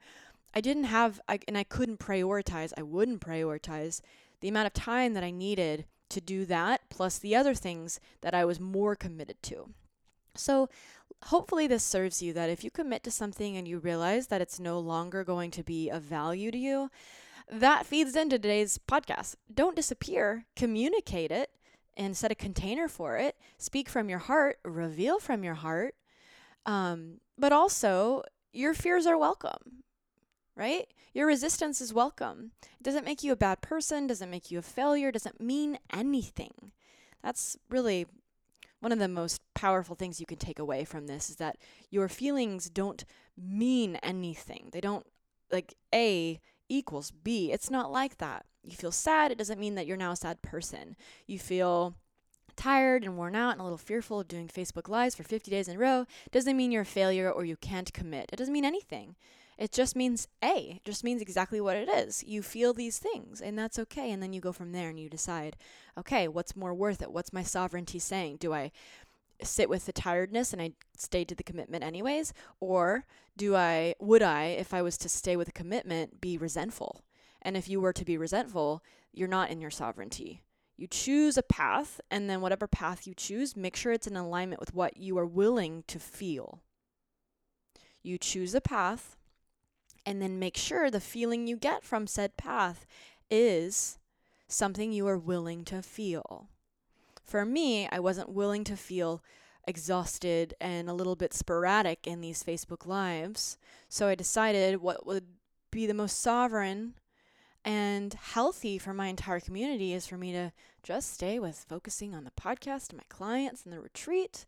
I 0.53 0.61
didn't 0.61 0.85
have, 0.85 1.19
I, 1.27 1.39
and 1.47 1.57
I 1.57 1.63
couldn't 1.63 1.99
prioritize, 1.99 2.71
I 2.77 2.83
wouldn't 2.83 3.19
prioritize 3.19 3.99
the 4.39 4.47
amount 4.47 4.67
of 4.67 4.73
time 4.73 5.13
that 5.13 5.23
I 5.23 5.31
needed 5.31 5.85
to 6.09 6.21
do 6.21 6.45
that, 6.45 6.81
plus 6.89 7.17
the 7.17 7.35
other 7.35 7.53
things 7.53 7.99
that 8.21 8.33
I 8.33 8.45
was 8.45 8.59
more 8.59 8.95
committed 8.95 9.41
to. 9.43 9.69
So, 10.35 10.69
hopefully, 11.25 11.67
this 11.67 11.83
serves 11.83 12.21
you 12.21 12.33
that 12.33 12.49
if 12.49 12.63
you 12.63 12.71
commit 12.71 13.03
to 13.03 13.11
something 13.11 13.55
and 13.57 13.67
you 13.67 13.79
realize 13.79 14.27
that 14.27 14.41
it's 14.41 14.59
no 14.59 14.79
longer 14.79 15.23
going 15.23 15.51
to 15.51 15.63
be 15.63 15.89
of 15.89 16.01
value 16.03 16.51
to 16.51 16.57
you, 16.57 16.89
that 17.49 17.85
feeds 17.85 18.15
into 18.15 18.37
today's 18.37 18.77
podcast. 18.77 19.35
Don't 19.53 19.75
disappear, 19.75 20.45
communicate 20.55 21.31
it 21.31 21.51
and 21.97 22.17
set 22.17 22.31
a 22.31 22.35
container 22.35 22.87
for 22.87 23.17
it. 23.17 23.37
Speak 23.57 23.87
from 23.87 24.09
your 24.09 24.19
heart, 24.19 24.57
reveal 24.65 25.19
from 25.19 25.43
your 25.43 25.53
heart. 25.53 25.95
Um, 26.65 27.19
but 27.37 27.53
also, 27.53 28.23
your 28.51 28.73
fears 28.73 29.05
are 29.05 29.17
welcome, 29.17 29.83
right? 30.55 30.87
Your 31.13 31.27
resistance 31.27 31.81
is 31.81 31.93
welcome. 31.93 32.51
It 32.63 32.83
doesn't 32.83 33.05
make 33.05 33.23
you 33.23 33.31
a 33.31 33.37
bad 33.37 33.61
person, 33.61 34.07
doesn't 34.07 34.29
make 34.29 34.51
you 34.51 34.59
a 34.59 34.63
failure, 34.63 35.11
doesn't 35.11 35.41
mean 35.41 35.79
anything. 35.93 36.71
That's 37.23 37.57
really 37.69 38.05
one 38.79 38.91
of 38.91 38.99
the 38.99 39.07
most 39.07 39.41
powerful 39.53 39.95
things 39.95 40.19
you 40.19 40.25
can 40.25 40.37
take 40.37 40.59
away 40.59 40.85
from 40.85 41.07
this 41.07 41.29
is 41.29 41.37
that 41.37 41.57
your 41.89 42.07
feelings 42.07 42.69
don't 42.69 43.03
mean 43.37 43.95
anything. 43.97 44.69
They 44.71 44.81
don't 44.81 45.05
like 45.51 45.73
A 45.93 46.39
equals 46.69 47.11
B. 47.11 47.51
It's 47.51 47.71
not 47.71 47.91
like 47.91 48.17
that. 48.17 48.45
You 48.63 48.75
feel 48.75 48.91
sad, 48.91 49.31
it 49.31 49.37
doesn't 49.37 49.59
mean 49.59 49.75
that 49.75 49.85
you're 49.85 49.97
now 49.97 50.11
a 50.11 50.15
sad 50.15 50.41
person. 50.41 50.95
You 51.27 51.39
feel 51.39 51.95
tired 52.55 53.03
and 53.03 53.17
worn 53.17 53.35
out 53.35 53.51
and 53.51 53.61
a 53.61 53.63
little 53.63 53.77
fearful 53.77 54.19
of 54.19 54.27
doing 54.27 54.47
Facebook 54.47 54.87
Lives 54.87 55.15
for 55.15 55.23
50 55.23 55.51
days 55.51 55.67
in 55.67 55.75
a 55.75 55.79
row 55.79 56.05
doesn't 56.31 56.55
mean 56.55 56.71
you're 56.71 56.83
a 56.83 56.85
failure 56.85 57.29
or 57.29 57.43
you 57.43 57.57
can't 57.57 57.93
commit. 57.93 58.29
It 58.31 58.37
doesn't 58.37 58.53
mean 58.53 58.65
anything. 58.65 59.15
It 59.57 59.71
just 59.71 59.95
means 59.95 60.27
A. 60.43 60.75
It 60.77 60.85
just 60.85 61.03
means 61.03 61.21
exactly 61.21 61.61
what 61.61 61.77
it 61.77 61.87
is. 61.87 62.23
You 62.23 62.41
feel 62.41 62.73
these 62.73 62.99
things, 62.99 63.39
and 63.39 63.57
that's 63.57 63.79
okay. 63.79 64.11
And 64.11 64.21
then 64.21 64.33
you 64.33 64.41
go 64.41 64.51
from 64.51 64.73
there 64.73 64.89
and 64.89 64.99
you 64.99 65.09
decide, 65.09 65.55
okay, 65.97 66.27
what's 66.27 66.55
more 66.55 66.73
worth 66.73 67.01
it? 67.01 67.11
What's 67.11 67.31
my 67.31 67.43
sovereignty 67.43 67.99
saying? 67.99 68.37
Do 68.37 68.53
I 68.53 68.71
sit 69.41 69.69
with 69.69 69.85
the 69.85 69.93
tiredness 69.93 70.51
and 70.53 70.61
I 70.61 70.71
stay 70.97 71.23
to 71.25 71.35
the 71.35 71.43
commitment 71.43 71.83
anyways? 71.83 72.33
Or 72.59 73.05
do 73.37 73.55
I, 73.55 73.95
would 73.99 74.21
I, 74.21 74.45
if 74.45 74.73
I 74.73 74.81
was 74.81 74.97
to 74.99 75.09
stay 75.09 75.35
with 75.35 75.47
a 75.47 75.53
commitment, 75.53 76.19
be 76.19 76.37
resentful? 76.37 77.03
And 77.41 77.55
if 77.55 77.69
you 77.69 77.79
were 77.79 77.93
to 77.93 78.05
be 78.05 78.17
resentful, 78.17 78.83
you're 79.13 79.27
not 79.27 79.49
in 79.51 79.61
your 79.61 79.71
sovereignty. 79.71 80.41
You 80.77 80.87
choose 80.87 81.37
a 81.37 81.43
path, 81.43 82.01
and 82.11 82.29
then 82.29 82.41
whatever 82.41 82.67
path 82.67 83.07
you 83.07 83.13
choose, 83.13 83.55
make 83.55 83.77
sure 83.77 83.93
it's 83.93 84.07
in 84.07 84.17
alignment 84.17 84.59
with 84.59 84.73
what 84.73 84.97
you 84.97 85.17
are 85.17 85.25
willing 85.25 85.85
to 85.87 85.99
feel. 85.99 86.59
You 88.03 88.17
choose 88.17 88.53
a 88.53 88.59
path, 88.59 89.15
and 90.05 90.21
then 90.21 90.39
make 90.39 90.57
sure 90.57 90.89
the 90.89 90.99
feeling 90.99 91.47
you 91.47 91.57
get 91.57 91.83
from 91.83 92.07
said 92.07 92.37
path 92.37 92.85
is 93.29 93.97
something 94.47 94.91
you 94.91 95.07
are 95.07 95.17
willing 95.17 95.65
to 95.65 95.81
feel. 95.81 96.49
For 97.23 97.45
me, 97.45 97.87
I 97.91 97.99
wasn't 97.99 98.29
willing 98.29 98.63
to 98.65 98.77
feel 98.77 99.23
exhausted 99.67 100.53
and 100.61 100.89
a 100.89 100.93
little 100.93 101.15
bit 101.15 101.33
sporadic 101.33 102.05
in 102.05 102.21
these 102.21 102.43
Facebook 102.43 102.85
Lives. 102.85 103.57
So 103.89 104.07
I 104.07 104.15
decided 104.15 104.81
what 104.81 105.07
would 105.07 105.25
be 105.71 105.87
the 105.87 105.93
most 105.93 106.21
sovereign 106.21 106.93
and 107.63 108.13
healthy 108.13 108.77
for 108.77 108.93
my 108.93 109.07
entire 109.07 109.39
community 109.39 109.93
is 109.93 110.05
for 110.05 110.17
me 110.17 110.31
to 110.31 110.51
just 110.83 111.11
stay 111.11 111.39
with 111.39 111.65
focusing 111.67 112.13
on 112.13 112.23
the 112.23 112.31
podcast 112.31 112.89
and 112.89 112.97
my 112.97 113.03
clients 113.09 113.63
and 113.63 113.73
the 113.73 113.79
retreat. 113.79 114.45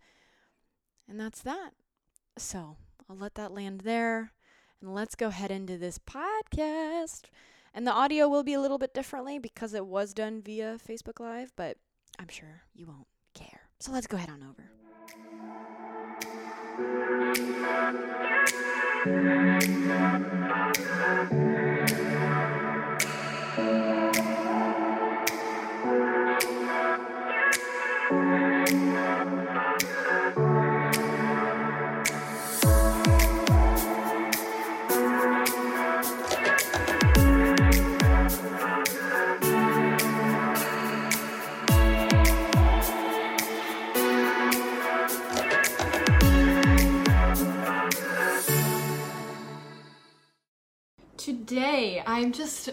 And 1.09 1.19
that's 1.19 1.41
that. 1.41 1.71
So 2.37 2.77
I'll 3.09 3.17
let 3.17 3.33
that 3.35 3.51
land 3.51 3.81
there. 3.81 4.31
And 4.81 4.93
let's 4.93 5.15
go 5.15 5.29
head 5.29 5.51
into 5.51 5.77
this 5.77 5.97
podcast. 5.97 7.23
And 7.73 7.85
the 7.85 7.91
audio 7.91 8.27
will 8.27 8.43
be 8.43 8.53
a 8.53 8.61
little 8.61 8.77
bit 8.77 8.93
differently 8.93 9.39
because 9.39 9.73
it 9.73 9.85
was 9.85 10.13
done 10.13 10.41
via 10.41 10.77
Facebook 10.87 11.19
Live, 11.19 11.51
but 11.55 11.77
I'm 12.19 12.27
sure 12.27 12.63
you 12.73 12.87
won't 12.87 13.07
care. 13.33 13.61
So 13.79 13.91
let's 13.91 14.07
go 14.07 14.17
head 14.17 14.29
on 14.29 14.43
over. 14.43 14.71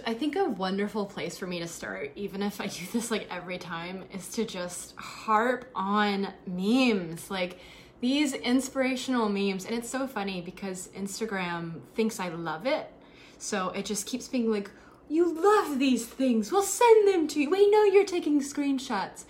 I 0.07 0.15
think 0.15 0.37
a 0.37 0.45
wonderful 0.45 1.07
place 1.07 1.37
for 1.39 1.47
me 1.47 1.59
to 1.59 1.69
start 1.69 2.11
even 2.17 2.43
if 2.43 2.61
i 2.61 2.67
do 2.79 2.85
this 2.93 3.11
like 3.11 3.27
every 3.31 3.59
time 3.59 4.05
is 4.13 4.29
to 4.29 4.45
just 4.45 4.95
harp 4.97 5.71
on 5.75 6.33
memes. 6.47 7.31
Like 7.31 7.59
these 8.01 8.35
inspirational 8.35 9.29
memes 9.29 9.65
and 9.65 9.75
it's 9.75 9.89
so 9.89 10.07
funny 10.07 10.41
because 10.41 10.89
instagram 10.97 11.81
thinks 11.95 12.21
i 12.21 12.29
love 12.29 12.67
it. 12.67 12.91
So 13.39 13.71
it 13.71 13.85
just 13.85 14.07
keeps 14.07 14.29
being 14.29 14.51
like 14.51 14.71
you 15.09 15.35
love 15.35 15.79
these 15.79 16.07
things. 16.07 16.51
We'll 16.51 16.63
send 16.63 17.09
them 17.09 17.29
to 17.29 17.41
you. 17.41 17.51
We 17.51 17.71
know 17.71 17.85
you're 17.85 18.05
taking 18.05 18.41
screenshots. 18.41 19.25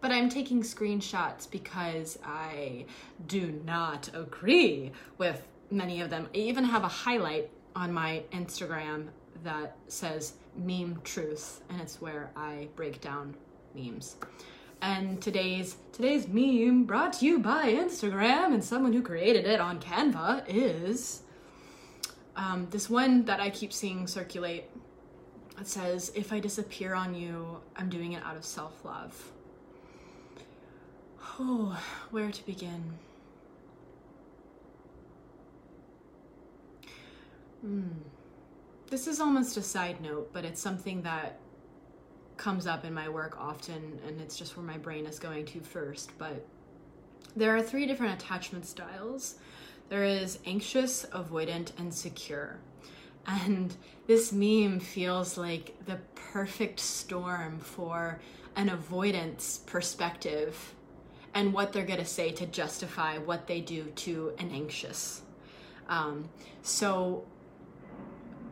But 0.00 0.12
I'm 0.12 0.28
taking 0.28 0.62
screenshots 0.62 1.50
because 1.50 2.18
I 2.24 2.86
do 3.26 3.60
not 3.64 4.10
agree 4.14 4.92
with 5.18 5.42
many 5.70 6.00
of 6.00 6.08
them. 6.08 6.28
I 6.34 6.38
even 6.38 6.64
have 6.64 6.84
a 6.84 6.88
highlight 6.88 7.50
on 7.74 7.92
my 7.92 8.22
Instagram 8.32 9.08
that 9.44 9.76
says 9.88 10.34
meme 10.56 11.00
truth 11.04 11.62
and 11.68 11.80
it's 11.80 12.00
where 12.00 12.30
I 12.36 12.68
break 12.76 13.00
down 13.00 13.34
memes. 13.74 14.16
And 14.80 15.20
today's 15.20 15.76
today's 15.92 16.28
meme 16.28 16.84
brought 16.84 17.14
to 17.14 17.26
you 17.26 17.38
by 17.40 17.72
Instagram 17.72 18.54
and 18.54 18.62
someone 18.62 18.92
who 18.92 19.02
created 19.02 19.46
it 19.46 19.60
on 19.60 19.80
Canva 19.80 20.44
is 20.48 21.22
um, 22.36 22.68
this 22.70 22.88
one 22.88 23.24
that 23.24 23.40
I 23.40 23.50
keep 23.50 23.72
seeing 23.72 24.06
circulate. 24.06 24.64
It 25.60 25.66
says, 25.66 26.12
"If 26.14 26.32
I 26.32 26.38
disappear 26.38 26.94
on 26.94 27.14
you, 27.14 27.58
I'm 27.74 27.88
doing 27.88 28.12
it 28.12 28.22
out 28.22 28.36
of 28.36 28.44
self-love." 28.44 29.32
Oh, 31.40 31.80
where 32.10 32.30
to 32.30 32.46
begin? 32.46 32.94
Mm. 37.66 37.88
This 38.90 39.06
is 39.06 39.20
almost 39.20 39.56
a 39.56 39.62
side 39.62 40.00
note, 40.00 40.30
but 40.32 40.44
it's 40.44 40.60
something 40.60 41.02
that 41.02 41.38
comes 42.38 42.66
up 42.66 42.84
in 42.84 42.94
my 42.94 43.08
work 43.08 43.38
often, 43.38 43.98
and 44.06 44.20
it's 44.20 44.36
just 44.36 44.56
where 44.56 44.64
my 44.64 44.78
brain 44.78 45.04
is 45.04 45.18
going 45.18 45.44
to 45.46 45.60
first. 45.60 46.16
But 46.16 46.46
there 47.36 47.54
are 47.54 47.62
three 47.62 47.86
different 47.86 48.22
attachment 48.22 48.66
styles 48.66 49.36
there 49.88 50.04
is 50.04 50.38
anxious, 50.44 51.06
avoidant, 51.12 51.72
and 51.78 51.92
secure. 51.92 52.58
And 53.26 53.74
this 54.06 54.32
meme 54.32 54.80
feels 54.80 55.38
like 55.38 55.74
the 55.86 55.98
perfect 56.14 56.80
storm 56.80 57.58
for 57.58 58.20
an 58.56 58.68
avoidance 58.68 59.60
perspective 59.66 60.74
and 61.34 61.52
what 61.52 61.72
they're 61.72 61.86
going 61.86 61.98
to 62.00 62.04
say 62.04 62.32
to 62.32 62.46
justify 62.46 63.18
what 63.18 63.46
they 63.46 63.60
do 63.60 63.84
to 63.84 64.32
an 64.38 64.50
anxious. 64.50 65.22
Um, 65.88 66.28
so 66.62 67.24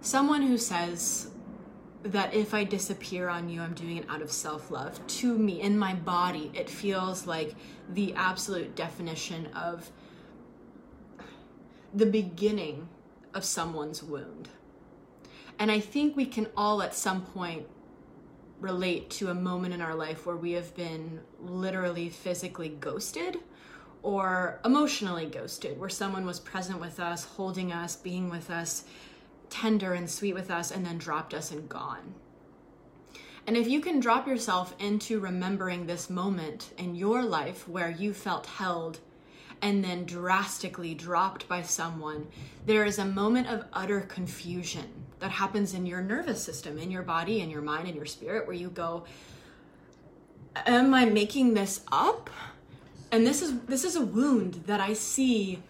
someone 0.00 0.42
who 0.42 0.58
says 0.58 1.30
that 2.02 2.34
if 2.34 2.54
I 2.54 2.64
disappear 2.64 3.28
on 3.28 3.48
you, 3.48 3.60
I'm 3.60 3.74
doing 3.74 3.96
it 3.96 4.06
out 4.08 4.22
of 4.22 4.30
self 4.30 4.70
love. 4.70 5.04
To 5.06 5.36
me, 5.36 5.60
in 5.60 5.78
my 5.78 5.94
body, 5.94 6.50
it 6.54 6.70
feels 6.70 7.26
like 7.26 7.54
the 7.88 8.14
absolute 8.14 8.76
definition 8.76 9.46
of 9.48 9.90
the 11.94 12.06
beginning 12.06 12.88
of 13.34 13.44
someone's 13.44 14.02
wound. 14.02 14.48
And 15.58 15.70
I 15.70 15.80
think 15.80 16.16
we 16.16 16.26
can 16.26 16.48
all 16.56 16.82
at 16.82 16.94
some 16.94 17.22
point 17.22 17.66
relate 18.60 19.10
to 19.10 19.28
a 19.28 19.34
moment 19.34 19.74
in 19.74 19.80
our 19.80 19.94
life 19.94 20.26
where 20.26 20.36
we 20.36 20.52
have 20.52 20.74
been 20.74 21.20
literally 21.40 22.08
physically 22.08 22.68
ghosted 22.68 23.38
or 24.02 24.60
emotionally 24.64 25.26
ghosted, 25.26 25.78
where 25.78 25.88
someone 25.88 26.24
was 26.24 26.38
present 26.38 26.80
with 26.80 27.00
us, 27.00 27.24
holding 27.24 27.72
us, 27.72 27.96
being 27.96 28.30
with 28.30 28.50
us, 28.50 28.84
tender 29.50 29.92
and 29.94 30.08
sweet 30.08 30.34
with 30.34 30.50
us 30.50 30.70
and 30.70 30.84
then 30.84 30.98
dropped 30.98 31.34
us 31.34 31.50
and 31.50 31.68
gone. 31.68 32.14
And 33.46 33.56
if 33.56 33.68
you 33.68 33.80
can 33.80 34.00
drop 34.00 34.26
yourself 34.26 34.74
into 34.80 35.20
remembering 35.20 35.86
this 35.86 36.10
moment 36.10 36.72
in 36.78 36.96
your 36.96 37.22
life 37.22 37.68
where 37.68 37.90
you 37.90 38.12
felt 38.12 38.46
held 38.46 38.98
and 39.62 39.84
then 39.84 40.04
drastically 40.04 40.94
dropped 40.94 41.48
by 41.48 41.62
someone, 41.62 42.26
there 42.66 42.84
is 42.84 42.98
a 42.98 43.04
moment 43.04 43.48
of 43.48 43.64
utter 43.72 44.00
confusion 44.00 44.88
that 45.20 45.30
happens 45.30 45.74
in 45.74 45.86
your 45.86 46.02
nervous 46.02 46.42
system, 46.42 46.76
in 46.76 46.90
your 46.90 47.02
body, 47.02 47.40
in 47.40 47.48
your 47.48 47.62
mind, 47.62 47.88
in 47.88 47.94
your 47.94 48.04
spirit, 48.04 48.46
where 48.46 48.56
you 48.56 48.68
go, 48.68 49.04
Am 50.64 50.94
I 50.94 51.04
making 51.04 51.54
this 51.54 51.82
up? 51.92 52.30
And 53.12 53.26
this 53.26 53.42
is 53.42 53.60
this 53.62 53.84
is 53.84 53.94
a 53.94 54.04
wound 54.04 54.64
that 54.66 54.80
I 54.80 54.94
see 54.94 55.62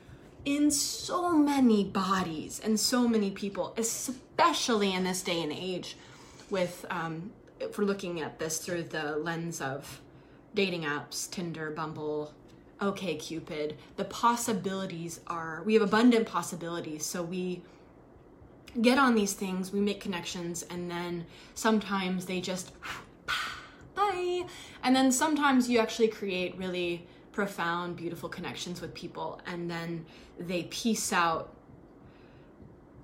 in 0.47 0.71
so 0.71 1.33
many 1.37 1.83
bodies 1.83 2.61
and 2.65 2.79
so 2.79 3.07
many 3.07 3.31
people, 3.33 3.75
especially 3.77 4.95
in 4.95 5.05
this 5.05 5.21
day 5.21 5.43
and 5.43 5.53
age 5.53 5.97
with 6.49 6.87
um, 6.89 7.33
if 7.59 7.77
we're 7.77 7.85
looking 7.85 8.21
at 8.21 8.39
this 8.39 8.59
through 8.59 8.85
the 8.85 9.17
lens 9.17 9.61
of 9.61 10.01
dating 10.55 10.85
apps, 10.85 11.29
Tinder, 11.29 11.71
Bumble, 11.73 12.33
OK 12.81 13.17
Cupid, 13.17 13.77
the 13.97 14.05
possibilities 14.05 15.21
are 15.27 15.63
we 15.65 15.75
have 15.75 15.83
abundant 15.83 16.29
possibilities. 16.29 17.05
So 17.05 17.25
we 17.25 17.63
get 18.81 18.99
on 18.99 19.17
these 19.17 19.33
things, 19.33 19.73
we 19.73 19.81
make 19.81 20.01
connections, 20.01 20.63
and 20.71 20.89
then 20.89 21.27
sometimes 21.55 22.27
they 22.27 22.41
just 22.41 22.71
bye. 23.97 24.45
And 24.85 24.95
then 24.95 25.11
sometimes 25.11 25.69
you 25.69 25.81
actually 25.81 26.09
create 26.09 26.57
really 26.57 27.09
profound, 27.37 27.97
beautiful 27.97 28.31
connections 28.31 28.81
with 28.81 28.95
people, 28.95 29.39
and 29.45 29.71
then 29.71 30.07
they 30.39 30.63
peace 30.65 31.13
out 31.13 31.53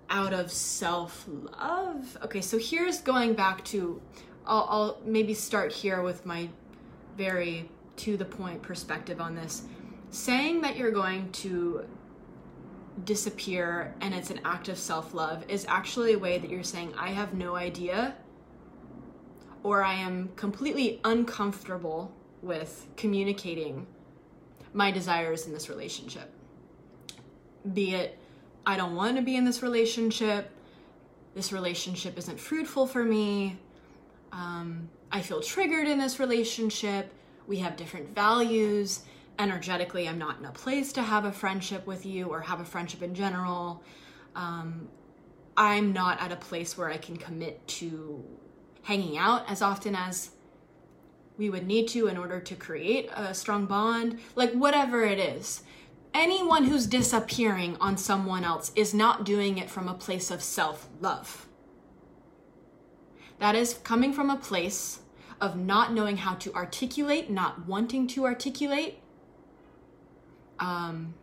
out 0.09 0.33
of 0.33 0.51
self 0.51 1.27
love. 1.29 2.17
Okay, 2.25 2.41
so 2.41 2.59
here's 2.59 3.03
going 3.03 3.35
back 3.35 3.63
to, 3.67 4.01
I'll, 4.47 4.67
I'll 4.71 4.99
maybe 5.05 5.35
start 5.35 5.71
here 5.71 6.01
with 6.01 6.25
my 6.25 6.49
very 7.15 7.69
to 7.97 8.17
the 8.17 8.25
point 8.25 8.63
perspective 8.63 9.21
on 9.21 9.35
this. 9.35 9.65
Saying 10.09 10.63
that 10.63 10.79
you're 10.79 10.93
going 10.93 11.31
to 11.33 11.85
disappear 13.05 13.95
and 14.01 14.15
it's 14.15 14.31
an 14.31 14.41
act 14.47 14.71
of 14.71 14.79
self 14.79 15.13
love 15.13 15.45
is 15.49 15.67
actually 15.69 16.15
a 16.15 16.19
way 16.19 16.39
that 16.39 16.49
you're 16.49 16.65
saying, 16.65 16.95
I 16.99 17.11
have 17.11 17.35
no 17.35 17.55
idea 17.55 18.15
or 19.63 19.85
I 19.85 19.93
am 19.93 20.31
completely 20.37 21.03
uncomfortable 21.05 22.15
with 22.41 22.89
communicating 22.97 23.87
my 24.73 24.91
desires 24.91 25.47
in 25.47 25.53
this 25.53 25.69
relationship. 25.69 26.31
Be 27.73 27.95
it, 27.95 28.19
I 28.67 28.77
don't 28.77 28.95
want 28.95 29.17
to 29.17 29.23
be 29.23 29.37
in 29.37 29.45
this 29.45 29.63
relationship, 29.63 30.51
this 31.35 31.53
relationship 31.53 32.19
isn't 32.19 32.39
fruitful 32.39 32.87
for 32.87 33.05
me, 33.05 33.59
um, 34.33 34.89
I 35.11 35.21
feel 35.21 35.43
triggered 35.43 35.87
in 35.87 35.99
this 35.99 36.19
relationship, 36.19 37.13
we 37.47 37.59
have 37.59 37.77
different 37.77 38.15
values. 38.15 39.03
Energetically, 39.39 40.09
I'm 40.09 40.19
not 40.19 40.39
in 40.39 40.45
a 40.45 40.53
place 40.53 40.93
to 40.95 41.03
have 41.03 41.25
a 41.25 41.33
friendship 41.33 41.87
with 41.87 42.07
you 42.07 42.29
or 42.29 42.41
have 42.41 42.61
a 42.61 42.65
friendship 42.65 43.03
in 43.03 43.15
general. 43.15 43.83
Um, 44.37 44.89
I'm 45.57 45.93
not 45.93 46.21
at 46.21 46.33
a 46.33 46.37
place 46.37 46.79
where 46.79 46.91
I 46.91 46.97
can 46.97 47.17
commit 47.17 47.67
to 47.79 48.23
hanging 48.83 49.19
out 49.19 49.51
as 49.51 49.63
often 49.63 49.95
as 49.95 50.31
we 51.39 51.51
would 51.51 51.67
need 51.67 51.89
to 51.89 52.07
in 52.07 52.17
order 52.17 52.41
to 52.41 52.55
create 52.55 53.11
a 53.15 53.35
strong 53.35 53.67
bond, 53.67 54.19
like 54.35 54.53
whatever 54.53 55.05
it 55.05 55.19
is. 55.19 55.63
Anyone 56.15 56.65
who's 56.65 56.87
disappearing 56.87 57.77
on 57.81 57.97
someone 57.97 58.45
else 58.45 58.71
is 58.77 58.93
not 58.93 59.25
doing 59.25 59.59
it 59.59 59.71
from 59.71 59.89
a 59.89 59.95
place 59.95 60.31
of 60.31 60.43
self 60.43 60.89
love. 61.01 61.47
That 63.39 63.55
is 63.55 63.75
coming 63.75 64.13
from 64.13 64.31
a 64.31 64.37
place 64.37 65.01
of 65.41 65.57
not 65.57 65.93
knowing 65.93 66.19
how 66.19 66.35
to 66.35 66.55
articulate, 66.55 67.29
not 67.29 67.67
wanting 67.67 68.07
to 68.09 68.25
articulate, 68.25 68.99
um, 70.61 71.15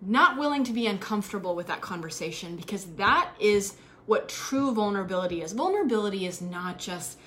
not 0.00 0.38
willing 0.38 0.62
to 0.64 0.72
be 0.72 0.86
uncomfortable 0.86 1.56
with 1.56 1.66
that 1.66 1.80
conversation 1.80 2.56
because 2.56 2.84
that 2.94 3.30
is 3.40 3.74
what 4.06 4.28
true 4.28 4.72
vulnerability 4.72 5.42
is. 5.42 5.52
Vulnerability 5.52 6.26
is 6.26 6.40
not 6.40 6.78
just, 6.78 7.18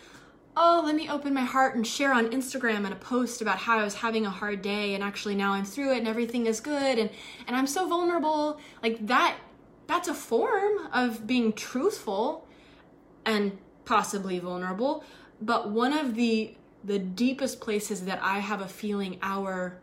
oh, 0.55 0.81
let 0.85 0.95
me 0.95 1.09
open 1.09 1.33
my 1.33 1.41
heart 1.41 1.75
and 1.75 1.85
share 1.85 2.13
on 2.13 2.29
Instagram 2.29 2.85
and 2.85 2.93
a 2.93 2.95
post 2.95 3.41
about 3.41 3.57
how 3.57 3.79
I 3.79 3.83
was 3.83 3.95
having 3.95 4.25
a 4.25 4.29
hard 4.29 4.61
day 4.61 4.93
and 4.93 5.03
actually 5.03 5.35
now 5.35 5.53
I'm 5.53 5.65
through 5.65 5.93
it 5.93 5.97
and 5.99 6.07
everything 6.07 6.45
is 6.45 6.59
good 6.59 6.99
and 6.99 7.09
and 7.47 7.55
I'm 7.55 7.67
so 7.67 7.87
vulnerable. 7.87 8.59
Like 8.81 9.05
that 9.07 9.37
that's 9.87 10.07
a 10.07 10.13
form 10.13 10.87
of 10.93 11.25
being 11.27 11.53
truthful 11.53 12.47
and 13.25 13.57
possibly 13.85 14.39
vulnerable, 14.39 15.03
but 15.41 15.69
one 15.69 15.93
of 15.93 16.15
the 16.15 16.55
the 16.83 16.99
deepest 16.99 17.61
places 17.61 18.05
that 18.05 18.19
I 18.21 18.39
have 18.39 18.61
a 18.61 18.67
feeling 18.67 19.17
our 19.21 19.77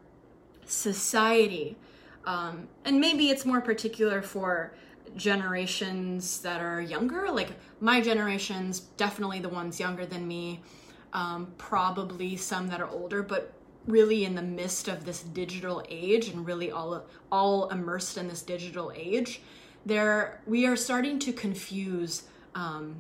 society 0.67 1.77
um, 2.25 2.69
and 2.85 3.01
maybe 3.01 3.31
it's 3.31 3.45
more 3.45 3.61
particular 3.61 4.23
for 4.23 4.75
generations 5.17 6.41
that 6.41 6.61
are 6.61 6.81
younger 6.81 7.31
like 7.31 7.51
my 7.81 8.01
generation's 8.01 8.81
definitely 8.81 9.41
the 9.41 9.49
ones 9.49 9.81
younger 9.81 10.07
than 10.07 10.27
me 10.27 10.61
um, 11.13 11.53
probably 11.59 12.37
some 12.37 12.69
that 12.69 12.81
are 12.81 12.89
older 12.89 13.23
but 13.23 13.53
really 13.87 14.25
in 14.25 14.35
the 14.35 14.43
midst 14.43 14.89
of 14.89 15.05
this 15.05 15.23
digital 15.23 15.83
age 15.89 16.29
and 16.29 16.47
really 16.47 16.71
all 16.71 17.05
all 17.33 17.69
immersed 17.71 18.19
in 18.19 18.29
this 18.29 18.43
digital 18.43 18.93
age 18.95 19.41
there 19.87 20.41
we 20.47 20.67
are 20.67 20.77
starting 20.77 21.19
to 21.19 21.33
confuse 21.33 22.25
um, 22.55 22.97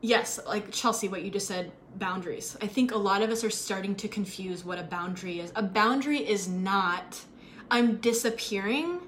yes 0.00 0.38
like 0.46 0.70
chelsea 0.70 1.08
what 1.08 1.22
you 1.22 1.30
just 1.30 1.48
said 1.48 1.72
boundaries. 1.96 2.56
I 2.60 2.66
think 2.66 2.90
a 2.90 2.98
lot 2.98 3.22
of 3.22 3.30
us 3.30 3.44
are 3.44 3.50
starting 3.50 3.94
to 3.94 4.08
confuse 4.08 4.64
what 4.64 4.80
a 4.80 4.82
boundary 4.82 5.38
is. 5.38 5.52
A 5.54 5.62
boundary 5.62 6.18
is 6.18 6.48
not 6.48 7.24
i'm 7.70 7.96
disappearing 7.96 9.00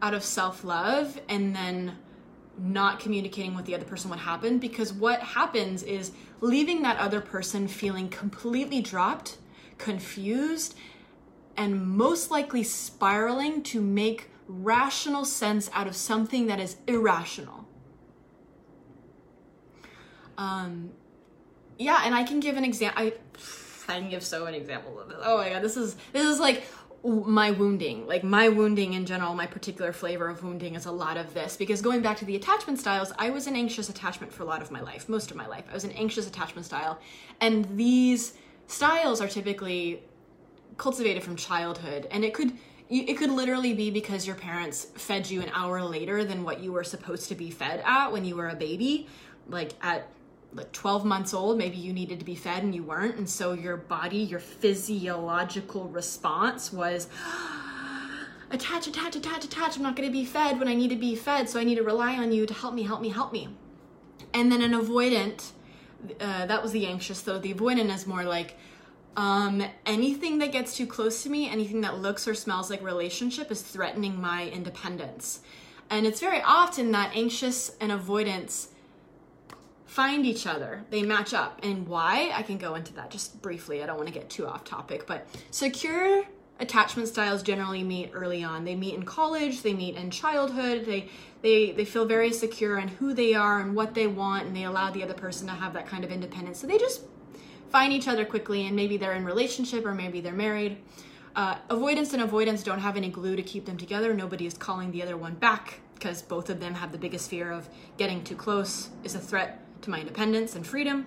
out 0.00 0.14
of 0.14 0.22
self 0.22 0.64
love 0.64 1.20
and 1.28 1.54
then 1.54 1.96
not 2.58 2.98
communicating 2.98 3.54
with 3.54 3.64
the 3.66 3.74
other 3.74 3.84
person 3.84 4.10
what 4.10 4.18
happened 4.18 4.60
because 4.60 4.92
what 4.92 5.20
happens 5.20 5.82
is 5.82 6.12
leaving 6.40 6.82
that 6.82 6.96
other 6.98 7.20
person 7.20 7.68
feeling 7.68 8.08
completely 8.08 8.80
dropped, 8.80 9.38
confused, 9.78 10.74
and 11.56 11.86
most 11.86 12.30
likely 12.30 12.62
spiraling 12.62 13.62
to 13.62 13.80
make 13.80 14.30
rational 14.48 15.24
sense 15.24 15.70
out 15.72 15.86
of 15.86 15.94
something 15.94 16.46
that 16.46 16.58
is 16.58 16.76
irrational. 16.86 17.66
Um, 20.36 20.90
yeah, 21.78 22.02
and 22.04 22.14
I 22.14 22.22
can 22.22 22.40
give 22.40 22.56
an 22.56 22.64
example. 22.64 23.02
I, 23.02 23.12
I 23.88 24.00
can 24.00 24.08
give 24.08 24.22
so 24.22 24.44
many 24.44 24.58
examples 24.58 25.00
of 25.00 25.08
this. 25.08 25.18
Oh 25.22 25.38
my 25.38 25.50
god, 25.50 25.62
this 25.62 25.76
is 25.76 25.96
this 26.12 26.24
is 26.26 26.38
like 26.40 26.62
my 27.04 27.50
wounding 27.50 28.06
like 28.06 28.24
my 28.24 28.48
wounding 28.48 28.94
in 28.94 29.06
general 29.06 29.34
my 29.34 29.46
particular 29.46 29.92
flavor 29.92 30.28
of 30.28 30.42
wounding 30.42 30.74
is 30.74 30.86
a 30.86 30.90
lot 30.90 31.16
of 31.16 31.32
this. 31.34 31.56
Because 31.56 31.80
going 31.80 32.02
back 32.02 32.16
to 32.18 32.24
the 32.24 32.36
attachment 32.36 32.78
styles 32.78 33.12
i 33.18 33.30
was 33.30 33.46
an 33.46 33.56
anxious 33.56 33.88
attachment 33.88 34.32
for 34.32 34.42
a 34.42 34.46
lot 34.46 34.62
of 34.62 34.70
my 34.70 34.80
life 34.80 35.08
most 35.08 35.30
of 35.30 35.36
my 35.36 35.46
life. 35.46 35.64
I 35.70 35.74
was 35.74 35.84
an 35.84 35.92
anxious 35.92 36.26
attachment 36.26 36.66
style. 36.66 36.98
And 37.40 37.64
these 37.76 38.34
styles 38.66 39.20
are 39.20 39.28
typically 39.28 40.02
cultivated 40.76 41.22
from 41.22 41.36
childhood. 41.36 42.08
And 42.10 42.24
it 42.24 42.34
could 42.34 42.52
it 42.90 43.18
could 43.18 43.30
literally 43.30 43.74
be 43.74 43.90
because 43.90 44.26
your 44.26 44.36
parents 44.36 44.86
fed 44.94 45.28
you 45.28 45.42
an 45.42 45.50
hour 45.52 45.82
later 45.82 46.24
than 46.24 46.42
what 46.42 46.60
you 46.60 46.72
were 46.72 46.84
supposed 46.84 47.28
to 47.28 47.34
be 47.34 47.50
fed 47.50 47.82
at 47.84 48.10
when 48.10 48.24
you 48.24 48.34
were 48.34 48.48
a 48.48 48.54
baby 48.54 49.06
like 49.46 49.72
at 49.82 50.08
like 50.52 50.72
12 50.72 51.04
months 51.04 51.34
old, 51.34 51.58
maybe 51.58 51.76
you 51.76 51.92
needed 51.92 52.18
to 52.18 52.24
be 52.24 52.34
fed 52.34 52.62
and 52.62 52.74
you 52.74 52.82
weren't. 52.82 53.16
And 53.16 53.28
so 53.28 53.52
your 53.52 53.76
body, 53.76 54.18
your 54.18 54.40
physiological 54.40 55.84
response 55.88 56.72
was 56.72 57.08
attach, 58.50 58.86
attach, 58.86 59.16
attach, 59.16 59.44
attach. 59.44 59.76
I'm 59.76 59.82
not 59.82 59.96
going 59.96 60.08
to 60.08 60.12
be 60.12 60.24
fed 60.24 60.58
when 60.58 60.68
I 60.68 60.74
need 60.74 60.88
to 60.88 60.96
be 60.96 61.14
fed. 61.14 61.48
So 61.48 61.60
I 61.60 61.64
need 61.64 61.76
to 61.76 61.82
rely 61.82 62.16
on 62.16 62.32
you 62.32 62.46
to 62.46 62.54
help 62.54 62.74
me, 62.74 62.82
help 62.82 63.00
me, 63.00 63.10
help 63.10 63.32
me. 63.32 63.48
And 64.32 64.50
then 64.50 64.62
an 64.62 64.72
avoidant, 64.72 65.52
uh, 66.20 66.46
that 66.46 66.62
was 66.62 66.72
the 66.72 66.86
anxious 66.86 67.20
though. 67.20 67.38
The 67.38 67.52
avoidant 67.52 67.94
is 67.94 68.06
more 68.06 68.24
like, 68.24 68.56
um, 69.16 69.64
anything 69.84 70.38
that 70.38 70.52
gets 70.52 70.76
too 70.76 70.86
close 70.86 71.24
to 71.24 71.30
me, 71.30 71.50
anything 71.50 71.80
that 71.80 71.98
looks 71.98 72.28
or 72.28 72.34
smells 72.34 72.70
like 72.70 72.82
relationship 72.82 73.50
is 73.50 73.62
threatening 73.62 74.20
my 74.20 74.48
independence. 74.48 75.40
And 75.90 76.06
it's 76.06 76.20
very 76.20 76.40
often 76.42 76.92
that 76.92 77.16
anxious 77.16 77.72
and 77.80 77.90
avoidance 77.90 78.68
find 79.98 80.24
each 80.24 80.46
other, 80.46 80.84
they 80.90 81.02
match 81.02 81.34
up. 81.34 81.58
And 81.64 81.84
why? 81.88 82.30
I 82.32 82.42
can 82.42 82.56
go 82.56 82.76
into 82.76 82.94
that 82.94 83.10
just 83.10 83.42
briefly. 83.42 83.82
I 83.82 83.86
don't 83.86 83.96
want 83.96 84.06
to 84.06 84.14
get 84.14 84.30
too 84.30 84.46
off 84.46 84.62
topic, 84.62 85.08
but 85.08 85.26
secure 85.50 86.22
attachment 86.60 87.08
styles 87.08 87.42
generally 87.42 87.82
meet 87.82 88.12
early 88.14 88.44
on. 88.44 88.64
They 88.64 88.76
meet 88.76 88.94
in 88.94 89.02
college, 89.02 89.62
they 89.62 89.74
meet 89.74 89.96
in 89.96 90.12
childhood. 90.12 90.86
They 90.86 91.08
they 91.42 91.72
they 91.72 91.84
feel 91.84 92.04
very 92.04 92.32
secure 92.32 92.78
in 92.78 92.86
who 92.86 93.12
they 93.12 93.34
are 93.34 93.58
and 93.60 93.74
what 93.74 93.92
they 93.92 94.06
want 94.06 94.46
and 94.46 94.54
they 94.54 94.66
allow 94.66 94.92
the 94.92 95.02
other 95.02 95.14
person 95.14 95.48
to 95.48 95.52
have 95.52 95.72
that 95.72 95.88
kind 95.88 96.04
of 96.04 96.12
independence. 96.12 96.60
So 96.60 96.68
they 96.68 96.78
just 96.78 97.00
find 97.72 97.92
each 97.92 98.06
other 98.06 98.24
quickly 98.24 98.68
and 98.68 98.76
maybe 98.76 98.98
they're 98.98 99.14
in 99.14 99.24
relationship 99.24 99.84
or 99.84 99.94
maybe 99.94 100.20
they're 100.20 100.32
married. 100.32 100.78
Uh, 101.34 101.56
avoidance 101.70 102.12
and 102.12 102.22
avoidance 102.22 102.62
don't 102.62 102.78
have 102.78 102.96
any 102.96 103.08
glue 103.08 103.34
to 103.34 103.42
keep 103.42 103.66
them 103.66 103.76
together. 103.76 104.14
Nobody 104.14 104.46
is 104.46 104.54
calling 104.54 104.92
the 104.92 105.02
other 105.02 105.16
one 105.16 105.34
back 105.34 105.80
because 105.94 106.22
both 106.22 106.50
of 106.50 106.60
them 106.60 106.74
have 106.74 106.92
the 106.92 106.98
biggest 106.98 107.28
fear 107.28 107.50
of 107.50 107.68
getting 107.96 108.22
too 108.22 108.36
close 108.36 108.90
is 109.02 109.16
a 109.16 109.18
threat 109.18 109.64
to 109.82 109.90
my 109.90 110.00
independence 110.00 110.54
and 110.56 110.66
freedom. 110.66 111.06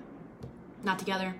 Not 0.84 1.00
together. 1.00 1.36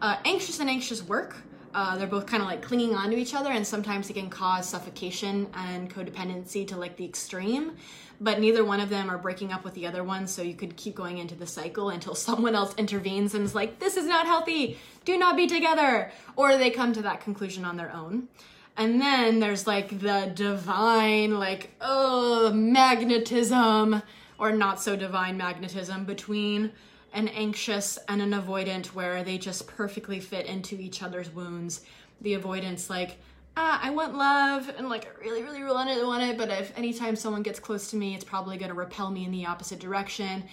Uh, 0.00 0.16
anxious 0.24 0.60
and 0.60 0.70
anxious 0.70 1.02
work. 1.02 1.36
Uh, 1.72 1.96
they're 1.96 2.08
both 2.08 2.26
kind 2.26 2.42
of 2.42 2.48
like 2.48 2.62
clinging 2.62 2.96
on 2.96 3.10
to 3.10 3.16
each 3.16 3.34
other, 3.34 3.50
and 3.50 3.64
sometimes 3.64 4.10
it 4.10 4.14
can 4.14 4.28
cause 4.28 4.68
suffocation 4.68 5.46
and 5.54 5.92
codependency 5.92 6.66
to 6.66 6.76
like 6.76 6.96
the 6.96 7.04
extreme. 7.04 7.72
But 8.20 8.40
neither 8.40 8.64
one 8.64 8.80
of 8.80 8.90
them 8.90 9.08
are 9.08 9.18
breaking 9.18 9.52
up 9.52 9.64
with 9.64 9.74
the 9.74 9.86
other 9.86 10.02
one, 10.02 10.26
so 10.26 10.42
you 10.42 10.54
could 10.54 10.76
keep 10.76 10.94
going 10.96 11.18
into 11.18 11.36
the 11.36 11.46
cycle 11.46 11.90
until 11.90 12.14
someone 12.26 12.54
else 12.54 12.74
intervenes 12.74 13.34
and 13.34 13.44
is 13.44 13.54
like, 13.54 13.78
"This 13.78 13.96
is 13.96 14.06
not 14.06 14.26
healthy. 14.26 14.78
Do 15.04 15.16
not 15.16 15.36
be 15.36 15.46
together," 15.46 16.10
or 16.34 16.56
they 16.56 16.70
come 16.70 16.92
to 16.92 17.02
that 17.02 17.20
conclusion 17.20 17.64
on 17.64 17.76
their 17.76 17.92
own. 17.92 18.28
And 18.76 19.00
then 19.00 19.40
there's 19.40 19.66
like 19.66 20.00
the 20.00 20.32
divine, 20.34 21.38
like, 21.38 21.70
oh, 21.80 22.52
magnetism 22.52 24.02
or 24.40 24.50
not 24.50 24.80
so 24.80 24.96
divine 24.96 25.36
magnetism 25.36 26.04
between 26.04 26.72
an 27.12 27.28
anxious 27.28 27.98
and 28.08 28.22
an 28.22 28.32
avoidant 28.32 28.86
where 28.86 29.22
they 29.22 29.36
just 29.36 29.66
perfectly 29.66 30.18
fit 30.18 30.46
into 30.46 30.76
each 30.76 31.02
other's 31.02 31.30
wounds. 31.30 31.82
The 32.22 32.34
avoidance, 32.34 32.88
like, 32.88 33.18
ah, 33.56 33.78
I 33.82 33.90
want 33.90 34.16
love 34.16 34.70
and 34.76 34.88
like 34.88 35.06
I 35.06 35.20
really, 35.20 35.42
really 35.42 35.62
want 35.62 35.90
it, 35.90 36.04
want 36.04 36.22
it, 36.22 36.38
but 36.38 36.48
if 36.48 36.76
anytime 36.76 37.16
someone 37.16 37.42
gets 37.42 37.60
close 37.60 37.90
to 37.90 37.96
me, 37.96 38.14
it's 38.14 38.24
probably 38.24 38.56
gonna 38.56 38.74
repel 38.74 39.10
me 39.10 39.24
in 39.24 39.30
the 39.30 39.46
opposite 39.46 39.78
direction. 39.78 40.44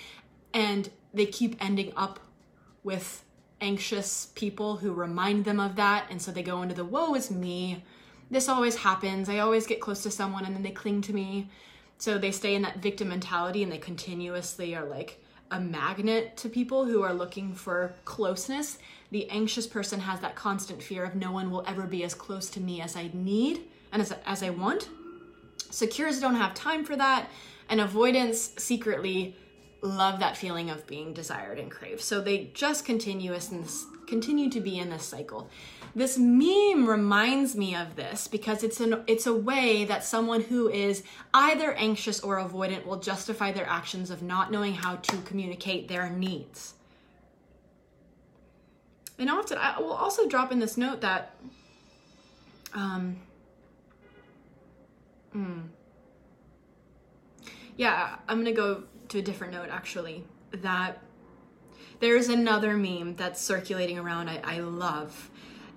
And 0.54 0.89
they 1.13 1.26
keep 1.26 1.56
ending 1.63 1.93
up 1.95 2.19
with 2.84 3.23
anxious 3.62 4.28
people 4.36 4.78
who 4.78 4.93
remind 4.93 5.45
them 5.45 5.60
of 5.60 5.76
that. 5.78 6.08
And 6.10 6.21
so 6.21 6.32
they 6.32 6.43
go 6.43 6.62
into 6.62 6.76
the 6.76 6.86
woe 6.86 7.15
is 7.15 7.32
me. 7.32 7.84
This 8.30 8.50
always 8.50 8.76
happens. 8.76 9.30
I 9.30 9.39
always 9.39 9.65
get 9.65 9.80
close 9.80 10.04
to 10.04 10.12
someone 10.12 10.45
and 10.45 10.56
then 10.56 10.63
they 10.63 10.71
cling 10.71 11.02
to 11.04 11.13
me. 11.13 11.50
So 11.97 12.17
they 12.17 12.31
stay 12.31 12.55
in 12.55 12.62
that 12.62 12.77
victim 12.77 13.10
mentality 13.10 13.63
and 13.63 13.71
they 13.71 13.77
continuously 13.77 14.75
are 14.75 14.86
like 14.86 15.21
a 15.51 15.60
magnet 15.60 16.38
to 16.38 16.49
people 16.49 16.86
who 16.86 17.01
are 17.01 17.13
looking 17.13 17.53
for 17.53 17.93
closeness. 18.05 18.77
The 19.12 19.29
anxious 19.29 19.65
person 19.65 19.99
has 20.01 20.19
that 20.19 20.36
constant 20.36 20.83
fear 20.83 21.03
of 21.03 21.15
no 21.15 21.31
one 21.31 21.49
will 21.49 21.63
ever 21.67 21.83
be 21.83 22.03
as 22.03 22.13
close 22.13 22.49
to 22.51 22.60
me 22.60 22.81
as 22.81 22.95
I 22.95 23.10
need 23.13 23.62
and 23.91 24.01
as, 24.01 24.13
as 24.25 24.43
I 24.43 24.49
want. 24.49 24.89
Secures 25.69 26.19
don't 26.19 26.36
have 26.36 26.53
time 26.53 26.83
for 26.83 26.95
that. 26.95 27.29
And 27.69 27.81
avoidance 27.81 28.53
secretly 28.57 29.36
love 29.82 30.20
that 30.20 30.38
feeling 30.38 30.70
of 30.70 30.88
being 30.88 31.13
desired 31.13 31.60
and 31.60 31.70
craved. 31.70 32.02
So 32.02 32.22
they 32.22 32.52
just 32.54 32.86
continuous 32.86 33.50
and 33.50 33.68
continue 34.08 34.50
to 34.50 34.60
be 34.60 34.80
in 34.80 34.90
this 34.90 35.04
cycle. 35.04 35.50
This 35.96 36.18
meme 36.18 36.88
reminds 36.88 37.56
me 37.56 37.76
of 37.76 37.96
this 37.96 38.28
because 38.28 38.63
it's 38.63 38.80
an 38.80 39.04
it's 39.08 39.26
a 39.26 39.34
way 39.34 39.86
that 39.86 40.04
someone 40.04 40.42
who 40.42 40.70
is 40.70 41.04
either 41.34 41.74
anxious 41.74 42.20
or 42.20 42.38
avoidant 42.38 42.86
will 42.86 43.00
justify 43.00 43.52
their 43.52 43.68
actions 43.68 44.10
of 44.10 44.22
not 44.22 44.52
knowing 44.52 44.74
how 44.74 44.96
to 44.98 45.18
communicate 45.18 45.88
their 45.88 46.10
needs. 46.10 46.76
And 49.20 49.30
often 49.30 49.58
I 49.58 49.80
will 49.80 49.94
also 49.94 50.28
drop 50.28 50.52
in 50.52 50.60
this 50.60 50.78
note 50.78 51.02
that 51.02 51.36
um 52.74 53.18
mm, 55.36 55.63
yeah, 57.76 58.18
I'm 58.28 58.38
gonna 58.38 58.52
go 58.52 58.84
to 59.10 59.20
a 59.20 59.22
different 59.22 59.54
note 59.54 59.70
actually 59.70 60.24
that 60.52 61.02
there's 62.00 62.30
another 62.30 62.78
meme 62.78 63.15
that's 63.15 63.41
circulating 63.41 63.98
around 63.98 64.30
I, 64.30 64.39
I 64.43 64.60
love. 64.60 65.30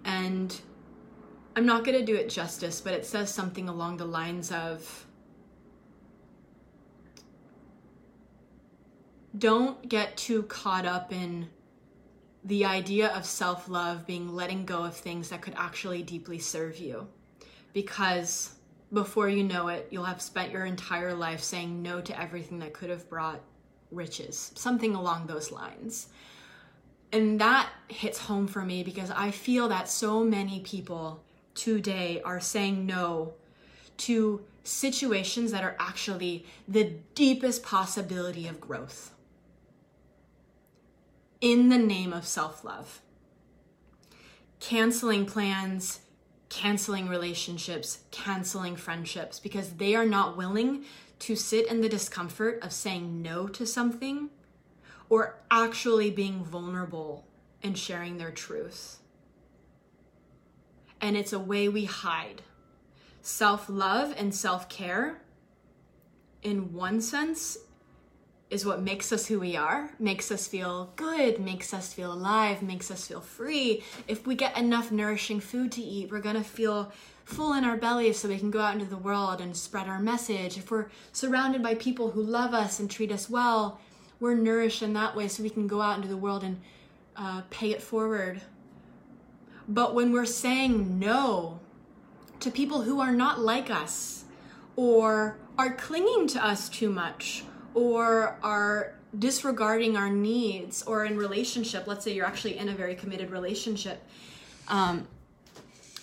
And 0.05 0.59
i'm 1.57 1.67
not 1.67 1.85
going 1.85 1.99
to 1.99 2.05
do 2.05 2.15
it 2.15 2.29
justice 2.29 2.81
but 2.81 2.95
it 2.95 3.05
says 3.05 3.29
something 3.29 3.69
along 3.69 3.97
the 3.97 4.05
lines 4.05 4.53
of 4.53 5.05
don't 9.37 9.89
get 9.89 10.17
too 10.17 10.43
caught 10.45 10.87
up 10.87 11.13
in 11.13 11.49
the 12.45 12.65
idea 12.65 13.09
of 13.09 13.25
self-love 13.25 14.07
being 14.07 14.35
letting 14.35 14.65
go 14.65 14.85
of 14.85 14.97
things 14.97 15.29
that 15.29 15.43
could 15.43 15.55
actually 15.57 16.03
deeply 16.03 16.39
serve 16.39 16.79
you. 16.79 17.07
Because 17.73 18.55
before 18.93 19.29
you 19.29 19.45
know 19.45 19.69
it, 19.69 19.89
you'll 19.91 20.05
have 20.05 20.23
spent 20.23 20.53
your 20.53 20.65
entire 20.65 21.15
life 21.15 21.43
saying 21.43 21.83
no 21.83 22.01
to 22.01 22.21
everything 22.21 22.59
that 22.61 22.73
could 22.73 22.91
have 22.91 23.09
brought 23.09 23.41
riches, 23.91 24.53
something 24.55 24.95
along 24.95 25.27
those 25.27 25.51
lines. 25.51 26.09
And 27.13 27.41
that 27.41 27.71
hits 27.89 28.19
home 28.19 28.47
for 28.47 28.65
me 28.65 28.83
because 28.83 29.11
I 29.11 29.31
feel 29.31 29.69
that 29.69 29.89
so 29.89 30.23
many 30.23 30.61
people 30.61 31.23
today 31.55 32.23
are 32.25 32.41
saying 32.41 32.87
no 32.87 33.35
to 33.99 34.41
situations 34.63 35.53
that 35.53 35.65
are 35.65 35.77
actually 35.79 36.45
the 36.69 36.95
deepest 37.15 37.63
possibility 37.63 38.47
of 38.47 38.61
growth 38.61 39.13
in 41.41 41.69
the 41.69 41.79
name 41.79 42.13
of 42.13 42.27
self 42.27 42.65
love. 42.65 43.01
Canceling 44.61 45.27
plans, 45.27 46.01
canceling 46.51 47.09
relationships, 47.09 48.01
canceling 48.11 48.77
friendships 48.77 49.41
because 49.41 49.75
they 49.75 49.95
are 49.95 50.05
not 50.05 50.37
willing 50.37 50.85
to 51.21 51.37
sit 51.37 51.67
in 51.69 51.81
the 51.81 51.89
discomfort 51.89 52.63
of 52.63 52.73
saying 52.73 53.23
no 53.23 53.47
to 53.47 53.65
something 53.65 54.29
or 55.09 55.39
actually 55.51 56.11
being 56.11 56.45
vulnerable 56.45 57.25
and 57.63 57.79
sharing 57.79 58.19
their 58.19 58.31
truth. 58.31 58.99
And 61.01 61.17
it's 61.17 61.33
a 61.33 61.39
way 61.39 61.69
we 61.69 61.85
hide. 61.85 62.43
Self 63.23 63.69
love 63.69 64.15
and 64.17 64.35
self 64.35 64.69
care, 64.69 65.23
in 66.43 66.73
one 66.73 67.01
sense, 67.01 67.59
is 68.51 68.67
what 68.67 68.83
makes 68.83 69.13
us 69.13 69.27
who 69.27 69.39
we 69.39 69.57
are, 69.57 69.91
makes 70.01 70.33
us 70.33 70.49
feel 70.49 70.93
good, 70.97 71.39
makes 71.39 71.73
us 71.73 71.93
feel 71.95 72.13
alive, 72.13 72.63
makes 72.63 72.91
us 72.91 73.07
feel 73.07 73.21
free. 73.21 73.85
If 74.09 74.27
we 74.27 74.35
get 74.35 74.59
enough 74.59 74.91
nourishing 74.91 75.39
food 75.39 75.71
to 75.73 75.81
eat, 75.81 76.11
we're 76.11 76.21
gonna 76.21 76.43
feel 76.43 76.93
full 77.25 77.53
in 77.53 77.65
our 77.65 77.77
bellies 77.77 78.19
so 78.19 78.29
we 78.29 78.39
can 78.39 78.51
go 78.51 78.61
out 78.61 78.75
into 78.75 78.87
the 78.87 78.97
world 78.97 79.41
and 79.41 79.57
spread 79.57 79.87
our 79.87 80.01
message. 80.01 80.59
If 80.59 80.71
we're 80.71 80.89
surrounded 81.13 81.63
by 81.63 81.77
people 81.77 82.11
who 82.11 82.23
love 82.23 82.53
us 82.53 82.81
and 82.81 82.91
treat 82.91 83.13
us 83.13 83.31
well, 83.31 83.81
we're 84.19 84.35
nourished 84.35 84.83
in 84.83 84.93
that 84.95 85.15
way 85.15 85.29
so 85.29 85.45
we 85.45 85.51
can 85.51 85.69
go 85.69 85.81
out 85.81 85.97
into 85.97 86.09
the 86.09 86.17
world 86.17 86.43
and 86.43 86.61
uh, 87.17 87.43
pay 87.51 87.71
it 87.71 87.81
forward. 87.81 88.41
But 89.69 89.95
when 89.95 90.13
we're 90.13 90.27
saying 90.27 90.99
no 90.99 91.61
to 92.41 92.51
people 92.51 92.83
who 92.83 93.01
are 93.01 93.13
not 93.13 93.39
like 93.39 93.71
us 93.71 94.25
or 94.75 95.39
are 95.57 95.73
clinging 95.73 96.27
to 96.29 96.45
us 96.45 96.69
too 96.69 96.91
much, 96.91 97.45
or 97.75 98.37
are 98.43 98.95
disregarding 99.19 99.97
our 99.97 100.11
needs 100.11 100.83
or 100.83 101.05
in 101.05 101.17
relationship 101.17 101.87
let's 101.87 102.05
say 102.05 102.13
you're 102.13 102.27
actually 102.27 102.57
in 102.57 102.69
a 102.69 102.75
very 102.75 102.95
committed 102.95 103.31
relationship 103.31 104.03
um, 104.69 105.07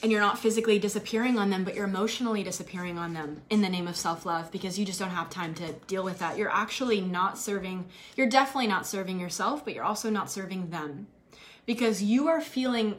and 0.03 0.11
you're 0.11 0.21
not 0.21 0.37
physically 0.37 0.77
disappearing 0.77 1.39
on 1.39 1.49
them 1.49 1.63
but 1.63 1.73
you're 1.73 1.85
emotionally 1.85 2.43
disappearing 2.43 2.97
on 2.97 3.13
them 3.13 3.41
in 3.49 3.61
the 3.61 3.69
name 3.69 3.87
of 3.87 3.95
self-love 3.95 4.51
because 4.51 4.77
you 4.77 4.85
just 4.85 4.99
don't 4.99 5.09
have 5.09 5.29
time 5.29 5.53
to 5.55 5.73
deal 5.87 6.03
with 6.03 6.19
that. 6.19 6.37
You're 6.37 6.51
actually 6.51 7.01
not 7.01 7.37
serving 7.37 7.85
you're 8.15 8.29
definitely 8.29 8.67
not 8.67 8.85
serving 8.85 9.19
yourself 9.19 9.63
but 9.65 9.73
you're 9.73 9.83
also 9.83 10.09
not 10.09 10.29
serving 10.29 10.69
them 10.69 11.07
because 11.65 12.03
you 12.03 12.27
are 12.27 12.41
feeling 12.41 12.95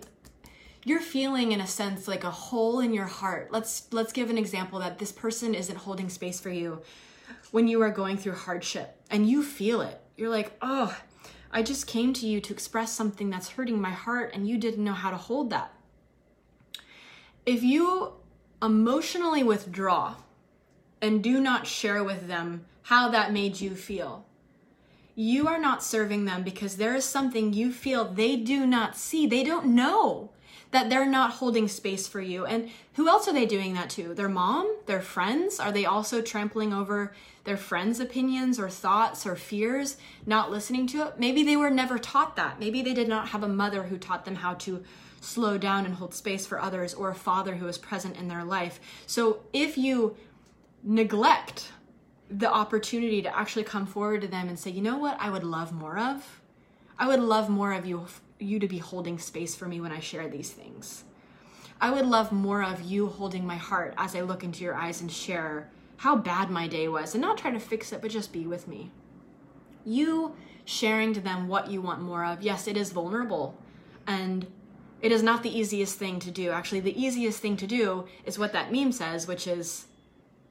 you're 0.85 1.01
feeling 1.01 1.53
in 1.53 1.61
a 1.61 1.67
sense 1.67 2.09
like 2.09 2.25
a 2.25 2.31
hole 2.31 2.81
in 2.81 2.95
your 2.95 3.07
heart. 3.07 3.49
Let's 3.53 3.89
let's 3.93 4.13
give 4.13 4.31
an 4.31 4.39
example 4.39 4.79
that 4.79 4.99
this 4.99 5.13
person 5.13 5.55
isn't 5.55 5.77
holding 5.77 6.09
space 6.09 6.41
for 6.41 6.51
you 6.51 6.81
when 7.51 7.69
you 7.69 7.81
are 7.83 7.91
going 7.91 8.17
through 8.17 8.35
hardship 8.35 8.97
and 9.11 9.29
you 9.29 9.43
feel 9.43 9.81
it. 9.81 10.01
You're 10.17 10.29
like, 10.29 10.57
oh, 10.61 10.97
I 11.51 11.63
just 11.63 11.87
came 11.87 12.13
to 12.15 12.27
you 12.27 12.41
to 12.41 12.53
express 12.53 12.93
something 12.93 13.31
that's 13.31 13.51
hurting 13.51 13.81
my 13.81 13.91
heart 13.91 14.33
and 14.35 14.49
you 14.49 14.59
didn't 14.59 14.85
know 14.85 14.93
how 14.93 15.11
to 15.11 15.17
hold 15.17 15.51
that. 15.51 15.73
If 17.47 17.63
you 17.63 18.13
emotionally 18.63 19.43
withdraw 19.43 20.17
and 21.01 21.23
do 21.23 21.41
not 21.41 21.67
share 21.67 22.05
with 22.05 22.29
them 22.29 22.67
how 22.83 23.09
that 23.09 23.33
made 23.33 23.61
you 23.61 23.75
feel, 23.75 24.27
you 25.15 25.49
are 25.49 25.59
not 25.59 25.83
serving 25.83 26.27
them 26.27 26.43
because 26.43 26.77
there 26.77 26.95
is 26.95 27.05
something 27.05 27.53
you 27.53 27.73
feel 27.73 28.05
they 28.05 28.37
do 28.37 28.67
not 28.67 28.97
see. 28.97 29.27
They 29.27 29.43
don't 29.43 29.67
know 29.67 30.31
that 30.71 30.91
they're 30.91 31.07
not 31.07 31.33
holding 31.33 31.67
space 31.67 32.07
for 32.07 32.21
you. 32.21 32.45
And 32.45 32.71
who 32.95 33.09
else 33.09 33.27
are 33.27 33.33
they 33.33 33.47
doing 33.47 33.75
that 33.75 33.91
to? 33.91 34.15
Their 34.15 34.29
mom? 34.29 34.77
Their 34.87 35.01
friends? 35.01 35.59
Are 35.59 35.73
they 35.73 35.87
also 35.87 36.21
trampling 36.21 36.75
over 36.75 37.15
their 37.45 37.57
friends' 37.57 38.01
opinions 38.01 38.59
or 38.59 38.69
thoughts 38.69 39.27
or 39.27 39.35
fears, 39.35 39.97
not 40.27 40.51
listening 40.51 40.87
to 40.89 41.07
it? 41.07 41.15
Maybe 41.19 41.43
they 41.43 41.57
were 41.57 41.71
never 41.71 41.99
taught 41.99 42.37
that. 42.37 42.61
Maybe 42.61 42.83
they 42.83 42.93
did 42.93 43.09
not 43.09 43.29
have 43.29 43.43
a 43.43 43.49
mother 43.49 43.85
who 43.85 43.97
taught 43.97 44.25
them 44.25 44.37
how 44.37 44.55
to 44.55 44.85
slow 45.21 45.59
down 45.59 45.87
and 45.87 45.95
hold 45.95 46.15
space 46.15 46.47
for 46.47 46.61
others 46.61 46.95
or 46.95 47.11
a 47.11 47.15
father 47.15 47.57
who 47.57 47.67
is 47.67 47.79
present 47.79 48.17
in 48.17 48.29
their 48.29 48.45
life. 48.45 48.79
So 49.07 49.41
if 49.53 49.79
you 49.79 50.17
neglect 50.83 51.73
the 52.31 52.53
opportunity 52.53 53.23
to 53.23 53.37
actually 53.37 53.65
come 53.65 53.87
forward 53.87 54.21
to 54.21 54.29
them 54.29 54.49
and 54.49 54.59
say, 54.59 54.71
you 54.71 54.83
know 54.83 54.99
what, 54.99 55.17
I 55.19 55.31
would 55.31 55.45
love 55.45 55.73
more 55.73 55.99
of? 55.99 56.41
I 56.99 57.09
would 57.09 57.21
love 57.21 57.49
more 57.49 57.73
of 57.73 57.87
you 57.87 58.07
you 58.39 58.59
to 58.59 58.69
be 58.69 58.79
holding 58.79 59.19
space 59.19 59.55
for 59.55 59.67
me 59.67 59.81
when 59.81 59.93
I 59.93 60.01
share 60.01 60.29
these 60.29 60.51
things. 60.51 61.05
I 61.81 61.91
would 61.91 62.07
love 62.07 62.33
more 62.33 62.63
of 62.63 62.83
you 62.83 63.07
holding 63.09 63.47
my 63.47 63.57
heart 63.57 63.95
as 63.97 64.17
I 64.17 64.23
look 64.23 64.43
into 64.43 64.65
your 64.65 64.75
eyes 64.75 65.01
and 65.01 65.11
share 65.11 65.71
how 65.99 66.17
bad 66.17 66.51
my 66.51 66.67
day 66.67 66.89
was 66.89 67.15
and 67.15 67.23
not 67.23 67.39
try 67.39 67.51
to 67.51 67.61
fix 67.61 67.93
it, 67.93 68.03
but 68.03 68.11
just 68.11 68.33
be 68.33 68.47
with 68.47 68.67
me. 68.67 68.91
You 69.85 70.35
sharing 70.65 71.13
to 71.15 71.21
them 71.21 71.49
what 71.49 71.71
you 71.71 71.81
want 71.81 72.01
more 72.01 72.25
of. 72.25 72.43
Yes, 72.43 72.67
it 72.67 72.77
is 72.77 72.93
vulnerable 72.93 73.57
and 74.07 74.47
it 75.01 75.13
is 75.13 75.23
not 75.23 75.43
the 75.43 75.57
easiest 75.57 75.99
thing 75.99 76.19
to 76.21 76.31
do. 76.31 76.51
Actually, 76.51 76.81
the 76.81 77.01
easiest 77.01 77.41
thing 77.41 77.57
to 77.57 77.67
do 77.67 78.07
is 78.25 78.39
what 78.39 78.53
that 78.53 78.73
meme 78.73 78.93
says, 78.93 79.29
which 79.29 79.47
is 79.47 79.87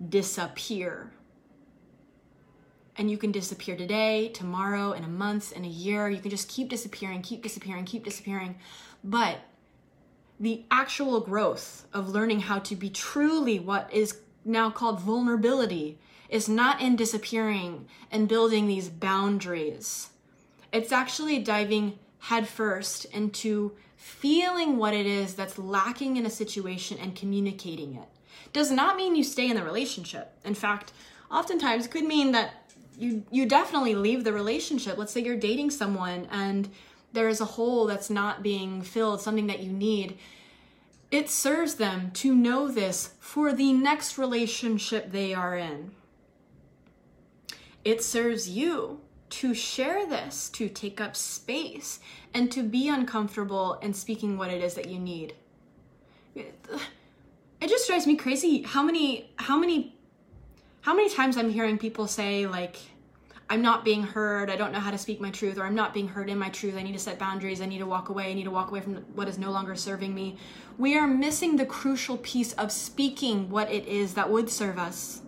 disappear 0.10 1.12
and 2.98 3.12
you 3.12 3.18
can 3.18 3.32
disappear 3.32 3.76
today, 3.76 4.30
tomorrow, 4.30 4.92
in 4.92 5.04
a 5.04 5.08
month, 5.08 5.52
in 5.52 5.64
a 5.66 5.70
year. 5.70 6.10
You 6.10 6.20
can 6.20 6.32
just 6.32 6.50
keep 6.50 6.70
disappearing, 6.70 7.22
keep 7.22 7.44
disappearing, 7.44 7.86
keep 7.86 8.04
disappearing. 8.04 8.56
But 9.04 9.40
the 10.40 10.64
actual 10.70 11.20
growth 11.20 11.86
of 11.94 12.10
learning 12.10 12.42
how 12.42 12.60
to 12.60 12.76
be 12.76 12.90
truly 12.90 13.60
what 13.60 13.92
is 13.94 14.20
now 14.46 14.70
called 14.70 15.00
vulnerability 15.00 15.98
is 16.30 16.50
not 16.50 16.82
in 16.82 16.96
disappearing 16.96 17.88
and 18.12 18.28
building 18.28 18.68
these 18.68 18.90
boundaries 18.90 20.10
It's 20.72 20.92
actually 20.92 21.40
diving 21.40 21.98
headfirst 22.20 23.06
into 23.06 23.72
feeling 23.96 24.78
what 24.78 24.94
it 24.94 25.06
is 25.06 25.34
that's 25.34 25.58
lacking 25.58 26.18
in 26.18 26.26
a 26.26 26.30
situation 26.30 26.98
and 27.00 27.16
communicating 27.16 27.96
it. 27.96 28.10
Does 28.54 28.70
not 28.70 28.98
mean 28.98 29.16
you 29.16 29.24
stay 29.24 29.50
in 29.50 29.56
the 29.56 29.64
relationship. 29.64 30.38
In 30.44 30.54
fact, 30.54 30.92
oftentimes 31.32 31.88
could 31.88 32.04
mean 32.04 32.32
that 32.34 32.67
you 32.98 33.24
you 33.32 33.46
definitely 33.46 33.96
leave 33.96 34.24
the 34.24 34.34
relationship. 34.34 34.98
Let's 34.98 35.12
say 35.12 35.22
you're 35.22 35.38
dating 35.38 35.72
someone 35.72 36.28
and 36.32 36.70
there 37.14 37.30
is 37.30 37.40
a 37.40 37.46
hole 37.46 37.86
that's 37.86 38.10
not 38.10 38.44
being 38.44 38.82
filled, 38.82 39.22
something 39.22 39.48
that 39.48 39.60
you 39.60 39.72
need. 39.72 40.18
It 41.10 41.30
serves 41.30 41.76
them 41.76 42.12
to 42.16 42.36
know 42.36 42.68
this 42.68 43.14
for 43.20 43.54
the 43.54 43.72
next 43.72 44.18
relationship 44.18 45.12
they 45.12 45.34
are 45.34 45.56
in. 45.56 45.92
It 47.86 48.04
serves 48.04 48.50
you 48.50 49.00
to 49.30 49.54
share 49.54 50.06
this, 50.06 50.50
to 50.50 50.68
take 50.68 51.00
up 51.00 51.16
space, 51.16 52.00
and 52.34 52.52
to 52.52 52.64
be 52.64 52.90
uncomfortable 52.90 53.76
in 53.82 53.94
speaking 53.94 54.38
what 54.38 54.52
it 54.52 54.62
is 54.62 54.74
that 54.74 54.90
you 54.90 55.00
need. 55.00 55.34
It 56.36 57.70
just 57.70 57.88
drives 57.88 58.06
me 58.06 58.16
crazy 58.16 58.62
how 58.62 58.84
many 58.84 59.32
how 59.38 59.58
many 59.58 59.97
how 60.88 60.94
many 60.94 61.10
times 61.10 61.36
I'm 61.36 61.50
hearing 61.50 61.78
people 61.78 62.08
say 62.08 62.48
like 62.48 62.78
I'm 63.50 63.62
not 63.62 63.84
being 63.84 64.04
heard, 64.04 64.50
I 64.50 64.56
don't 64.56 64.72
know 64.72 64.80
how 64.80 64.90
to 64.90 64.98
speak 64.98 65.20
my 65.20 65.32
truth, 65.32 65.58
or 65.58 65.64
I'm 65.64 65.76
not 65.76 65.94
being 65.94 66.08
heard 66.08 66.30
in 66.30 66.40
my 66.40 66.48
truth, 66.48 66.78
I 66.78 66.82
need 66.82 66.94
to 66.94 66.98
set 67.00 67.20
boundaries, 67.20 67.60
I 67.60 67.66
need 67.66 67.80
to 67.80 67.86
walk 67.86 68.08
away, 68.08 68.32
I 68.32 68.34
need 68.34 68.46
to 68.46 68.52
walk 68.52 68.70
away 68.70 68.80
from 68.80 68.96
what 69.14 69.28
is 69.28 69.38
no 69.38 69.52
longer 69.52 69.76
serving 69.76 70.16
me. 70.16 70.38
We 70.78 70.98
are 70.98 71.06
missing 71.06 71.58
the 71.58 71.66
crucial 71.66 72.16
piece 72.20 72.54
of 72.54 72.72
speaking 72.72 73.50
what 73.50 73.70
it 73.70 73.86
is 73.86 74.14
that 74.14 74.32
would 74.32 74.50
serve 74.50 74.80
us. 74.80 75.24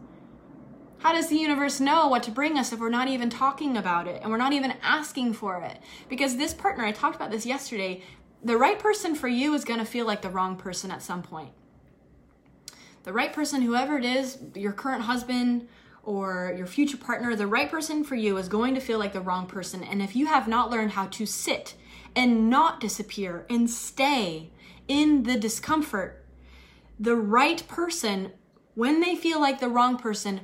How 0.99 1.11
does 1.11 1.27
the 1.27 1.35
universe 1.35 1.81
know 1.81 2.07
what 2.07 2.23
to 2.23 2.31
bring 2.31 2.57
us 2.57 2.71
if 2.71 2.79
we're 2.79 2.87
not 2.87 3.09
even 3.09 3.29
talking 3.29 3.75
about 3.75 4.07
it 4.07 4.21
and 4.21 4.31
we're 4.31 4.37
not 4.37 4.53
even 4.53 4.75
asking 4.81 5.33
for 5.33 5.61
it? 5.61 5.77
Because 6.07 6.37
this 6.37 6.53
partner, 6.53 6.85
I 6.85 6.93
talked 6.93 7.17
about 7.17 7.31
this 7.31 7.45
yesterday, 7.45 8.01
the 8.41 8.55
right 8.55 8.79
person 8.79 9.13
for 9.13 9.27
you 9.27 9.53
is 9.55 9.65
going 9.65 9.79
to 9.79 9.85
feel 9.85 10.05
like 10.05 10.21
the 10.21 10.29
wrong 10.29 10.55
person 10.55 10.89
at 10.89 11.03
some 11.03 11.21
point. 11.21 11.51
The 13.09 13.13
right 13.13 13.33
person, 13.33 13.63
whoever 13.63 13.97
it 13.97 14.05
is, 14.05 14.37
your 14.53 14.71
current 14.71 15.01
husband 15.01 15.67
or 16.03 16.53
your 16.55 16.67
future 16.67 16.95
partner, 16.95 17.35
the 17.35 17.47
right 17.47 17.67
person 17.67 18.03
for 18.03 18.13
you 18.13 18.37
is 18.37 18.47
going 18.47 18.75
to 18.75 18.79
feel 18.79 18.99
like 18.99 19.13
the 19.13 19.19
wrong 19.19 19.47
person. 19.47 19.83
And 19.83 19.99
if 19.99 20.15
you 20.15 20.27
have 20.27 20.47
not 20.47 20.69
learned 20.69 20.91
how 20.91 21.07
to 21.07 21.25
sit 21.25 21.73
and 22.15 22.51
not 22.51 22.79
disappear 22.79 23.47
and 23.49 23.67
stay 23.67 24.51
in 24.87 25.23
the 25.23 25.39
discomfort, 25.39 26.23
the 26.99 27.15
right 27.15 27.67
person, 27.67 28.31
when 28.75 29.01
they 29.01 29.15
feel 29.15 29.41
like 29.41 29.59
the 29.59 29.69
wrong 29.69 29.97
person, 29.97 30.41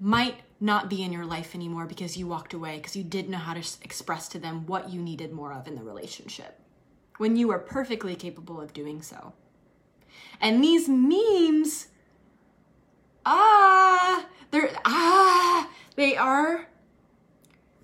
might 0.00 0.40
not 0.58 0.90
be 0.90 1.04
in 1.04 1.12
your 1.12 1.26
life 1.26 1.54
anymore 1.54 1.86
because 1.86 2.16
you 2.16 2.26
walked 2.26 2.54
away 2.54 2.78
because 2.78 2.96
you 2.96 3.04
didn't 3.04 3.30
know 3.30 3.38
how 3.38 3.54
to 3.54 3.64
express 3.82 4.26
to 4.30 4.40
them 4.40 4.66
what 4.66 4.90
you 4.90 5.00
needed 5.00 5.30
more 5.30 5.52
of 5.52 5.68
in 5.68 5.76
the 5.76 5.84
relationship 5.84 6.58
when 7.18 7.36
you 7.36 7.52
are 7.52 7.60
perfectly 7.60 8.16
capable 8.16 8.60
of 8.60 8.72
doing 8.72 9.00
so. 9.00 9.32
And 10.40 10.64
these 10.64 10.88
memes, 10.88 11.86
ah, 13.30 14.26
they're, 14.50 14.70
ah, 14.84 15.70
they 15.96 16.16
are 16.16 16.66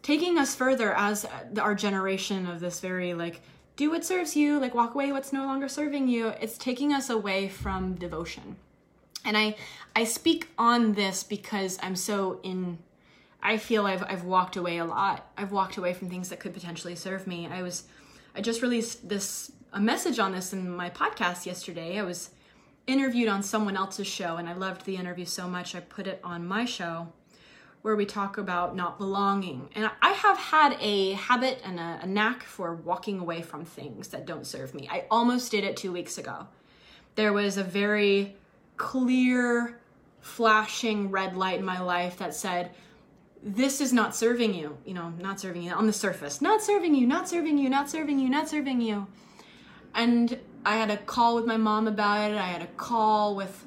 taking 0.02 0.38
us 0.38 0.54
further 0.54 0.94
as 0.94 1.26
our 1.60 1.74
generation 1.74 2.46
of 2.46 2.60
this 2.60 2.80
very 2.80 3.14
like, 3.14 3.40
do 3.76 3.90
what 3.90 4.04
serves 4.04 4.34
you, 4.34 4.58
like 4.58 4.74
walk 4.74 4.94
away 4.94 5.12
what's 5.12 5.32
no 5.32 5.44
longer 5.44 5.68
serving 5.68 6.08
you. 6.08 6.28
It's 6.28 6.58
taking 6.58 6.92
us 6.92 7.10
away 7.10 7.48
from 7.48 7.94
devotion. 7.94 8.56
And 9.24 9.36
I 9.36 9.56
I 9.94 10.04
speak 10.04 10.48
on 10.56 10.92
this 10.92 11.22
because 11.22 11.78
I'm 11.82 11.96
so 11.96 12.40
in 12.42 12.78
I 13.42 13.58
feel 13.58 13.86
I've 13.86 14.02
I've 14.04 14.24
walked 14.24 14.56
away 14.56 14.78
a 14.78 14.84
lot. 14.84 15.30
I've 15.36 15.52
walked 15.52 15.76
away 15.76 15.92
from 15.92 16.08
things 16.08 16.28
that 16.30 16.40
could 16.40 16.54
potentially 16.54 16.94
serve 16.94 17.26
me. 17.26 17.48
I 17.48 17.62
was 17.62 17.84
I 18.34 18.40
just 18.40 18.62
released 18.62 19.08
this 19.08 19.52
a 19.72 19.80
message 19.80 20.18
on 20.18 20.32
this 20.32 20.52
in 20.52 20.70
my 20.70 20.88
podcast 20.88 21.44
yesterday. 21.44 21.98
I 21.98 22.02
was 22.02 22.30
interviewed 22.86 23.28
on 23.28 23.42
someone 23.42 23.76
else's 23.76 24.06
show 24.06 24.36
and 24.36 24.48
I 24.48 24.52
loved 24.52 24.84
the 24.84 24.96
interview 24.96 25.24
so 25.24 25.48
much 25.48 25.74
I 25.74 25.80
put 25.80 26.06
it 26.06 26.20
on 26.22 26.46
my 26.46 26.64
show 26.64 27.08
where 27.82 27.96
we 27.96 28.04
talk 28.04 28.36
about 28.36 28.74
not 28.74 28.98
belonging. 28.98 29.68
And 29.74 29.90
I 30.02 30.10
have 30.12 30.36
had 30.36 30.76
a 30.80 31.12
habit 31.12 31.60
and 31.64 31.78
a, 31.78 32.00
a 32.02 32.06
knack 32.06 32.42
for 32.42 32.74
walking 32.74 33.20
away 33.20 33.42
from 33.42 33.64
things 33.64 34.08
that 34.08 34.26
don't 34.26 34.46
serve 34.46 34.74
me. 34.74 34.88
I 34.90 35.04
almost 35.10 35.52
did 35.52 35.62
it 35.62 35.76
2 35.76 35.92
weeks 35.92 36.18
ago. 36.18 36.48
There 37.14 37.32
was 37.32 37.56
a 37.56 37.62
very 37.62 38.36
clear, 38.76 39.78
flashing 40.20 41.10
red 41.10 41.36
light 41.36 41.60
in 41.60 41.64
my 41.64 41.80
life 41.80 42.18
that 42.18 42.34
said, 42.34 42.72
this 43.42 43.80
is 43.80 43.92
not 43.92 44.16
serving 44.16 44.54
you, 44.54 44.76
you 44.84 44.92
know, 44.92 45.10
not 45.20 45.38
serving 45.38 45.62
you 45.62 45.72
on 45.72 45.86
the 45.86 45.92
surface, 45.92 46.42
not 46.42 46.60
serving 46.62 46.94
you, 46.94 47.06
not 47.06 47.28
serving 47.28 47.58
you, 47.58 47.70
not 47.70 47.88
serving 47.88 48.18
you, 48.18 48.28
not 48.28 48.48
serving 48.48 48.80
you. 48.80 49.06
And 49.94 50.38
I 50.66 50.76
had 50.76 50.90
a 50.90 50.96
call 50.96 51.36
with 51.36 51.46
my 51.46 51.56
mom 51.56 51.86
about 51.86 52.32
it. 52.32 52.36
I 52.36 52.48
had 52.48 52.60
a 52.60 52.66
call 52.66 53.36
with 53.36 53.64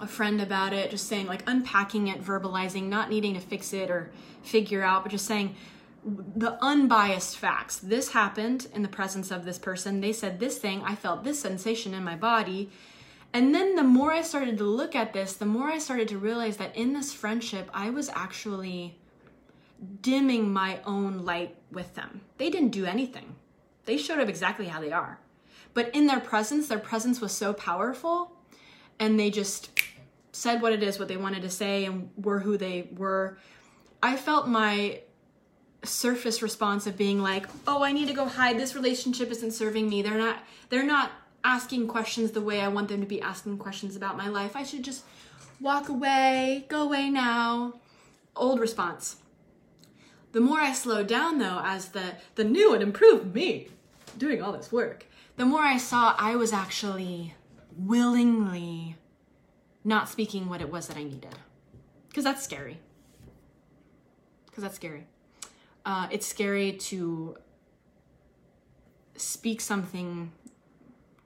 a 0.00 0.06
friend 0.06 0.40
about 0.40 0.72
it, 0.72 0.90
just 0.90 1.08
saying, 1.08 1.26
like, 1.26 1.42
unpacking 1.48 2.06
it, 2.06 2.22
verbalizing, 2.22 2.84
not 2.84 3.10
needing 3.10 3.34
to 3.34 3.40
fix 3.40 3.72
it 3.72 3.90
or 3.90 4.12
figure 4.42 4.84
out, 4.84 5.02
but 5.02 5.10
just 5.10 5.26
saying 5.26 5.56
the 6.04 6.56
unbiased 6.62 7.36
facts. 7.36 7.78
This 7.78 8.12
happened 8.12 8.68
in 8.72 8.82
the 8.82 8.88
presence 8.88 9.32
of 9.32 9.44
this 9.44 9.58
person. 9.58 10.00
They 10.00 10.12
said 10.12 10.38
this 10.38 10.56
thing. 10.58 10.82
I 10.84 10.94
felt 10.94 11.24
this 11.24 11.40
sensation 11.40 11.94
in 11.94 12.04
my 12.04 12.14
body. 12.14 12.70
And 13.32 13.52
then 13.52 13.74
the 13.74 13.82
more 13.82 14.12
I 14.12 14.22
started 14.22 14.56
to 14.58 14.64
look 14.64 14.94
at 14.94 15.14
this, 15.14 15.32
the 15.32 15.46
more 15.46 15.68
I 15.68 15.78
started 15.78 16.06
to 16.08 16.18
realize 16.18 16.58
that 16.58 16.76
in 16.76 16.92
this 16.92 17.12
friendship, 17.12 17.68
I 17.74 17.90
was 17.90 18.08
actually 18.10 18.98
dimming 20.00 20.52
my 20.52 20.78
own 20.84 21.24
light 21.24 21.56
with 21.72 21.96
them. 21.96 22.20
They 22.38 22.50
didn't 22.50 22.70
do 22.70 22.84
anything, 22.84 23.34
they 23.84 23.96
showed 23.96 24.20
up 24.20 24.28
exactly 24.28 24.66
how 24.66 24.80
they 24.80 24.92
are. 24.92 25.18
But 25.74 25.94
in 25.94 26.06
their 26.06 26.20
presence, 26.20 26.68
their 26.68 26.78
presence 26.78 27.20
was 27.20 27.32
so 27.32 27.52
powerful, 27.52 28.32
and 28.98 29.18
they 29.18 29.30
just 29.30 29.70
said 30.32 30.62
what 30.62 30.72
it 30.72 30.82
is, 30.82 30.98
what 30.98 31.08
they 31.08 31.16
wanted 31.16 31.42
to 31.42 31.50
say, 31.50 31.84
and 31.84 32.10
were 32.16 32.40
who 32.40 32.56
they 32.56 32.88
were. 32.96 33.38
I 34.02 34.16
felt 34.16 34.48
my 34.48 35.00
surface 35.82 36.40
response 36.42 36.86
of 36.86 36.96
being 36.96 37.20
like, 37.20 37.46
"Oh, 37.66 37.82
I 37.82 37.92
need 37.92 38.08
to 38.08 38.14
go 38.14 38.26
hide. 38.26 38.58
This 38.58 38.74
relationship 38.74 39.30
isn't 39.30 39.52
serving 39.52 39.88
me. 39.88 40.02
They're 40.02 40.18
not 40.18 40.38
they're 40.70 40.82
not 40.82 41.10
asking 41.44 41.86
questions 41.86 42.30
the 42.30 42.40
way 42.40 42.60
I 42.60 42.68
want 42.68 42.88
them 42.88 43.00
to 43.00 43.06
be 43.06 43.20
asking 43.20 43.58
questions 43.58 43.96
about 43.96 44.16
my 44.16 44.28
life. 44.28 44.56
I 44.56 44.62
should 44.62 44.82
just 44.82 45.04
walk 45.60 45.88
away, 45.88 46.64
go 46.68 46.82
away 46.82 47.10
now. 47.10 47.74
Old 48.34 48.58
response. 48.58 49.16
The 50.32 50.40
more 50.40 50.60
I 50.60 50.72
slowed 50.72 51.06
down 51.06 51.38
though, 51.38 51.60
as 51.62 51.90
the, 51.90 52.16
the 52.34 52.44
new 52.44 52.72
and 52.74 52.82
improved 52.82 53.34
me 53.34 53.68
doing 54.18 54.42
all 54.42 54.52
this 54.52 54.72
work, 54.72 55.06
the 55.36 55.44
more 55.44 55.62
I 55.62 55.78
saw 55.78 56.14
I 56.18 56.36
was 56.36 56.52
actually 56.52 57.34
willingly 57.76 58.96
not 59.84 60.08
speaking 60.08 60.48
what 60.48 60.60
it 60.60 60.70
was 60.70 60.88
that 60.88 60.96
I 60.96 61.04
needed. 61.04 61.34
Because 62.08 62.24
that's 62.24 62.42
scary. 62.42 62.78
Because 64.46 64.62
that's 64.62 64.76
scary. 64.76 65.06
Uh, 65.84 66.08
it's 66.10 66.26
scary 66.26 66.72
to 66.72 67.36
speak 69.16 69.60
something 69.60 70.32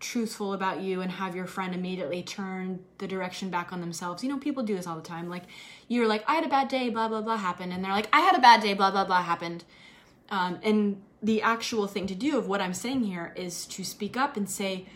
truthful 0.01 0.53
about 0.53 0.81
you 0.81 1.01
and 1.01 1.11
have 1.11 1.35
your 1.35 1.47
friend 1.47 1.75
immediately 1.75 2.23
turn 2.23 2.81
the 2.99 3.07
direction 3.07 3.51
back 3.51 3.73
on 3.73 3.81
themselves. 3.81 4.23
You 4.23 4.31
know, 4.31 4.39
people 4.39 4.63
do 4.63 4.77
this 4.77 4.87
all 4.87 4.97
the 4.97 5.03
time. 5.03 5.29
Like, 5.29 5.45
you're 5.89 6.07
like, 6.07 6.25
I 6.27 6.35
had 6.35 6.45
a 6.45 6.49
bad 6.49 6.69
day, 6.69 6.89
blah, 6.89 7.09
blah, 7.09 7.21
blah 7.21 7.37
happened. 7.37 7.73
And 7.73 7.85
they're 7.85 7.93
like, 7.93 8.09
I 8.13 8.21
had 8.21 8.37
a 8.37 8.41
bad 8.41 8.63
day, 8.63 8.75
blah, 8.75 8.91
blah, 8.91 9.05
blah 9.05 9.23
happened. 9.23 9.65
Um, 10.31 10.59
and 10.63 11.03
the 11.23 11.43
actual 11.43 11.87
thing 11.87 12.07
to 12.07 12.15
do 12.15 12.39
of 12.39 12.47
what 12.47 12.61
I'm 12.61 12.75
saying 12.75 13.05
here 13.05 13.33
is 13.37 13.67
to 13.67 13.85
speak 13.85 14.17
up 14.17 14.37
and 14.37 14.49
say, 14.49 14.87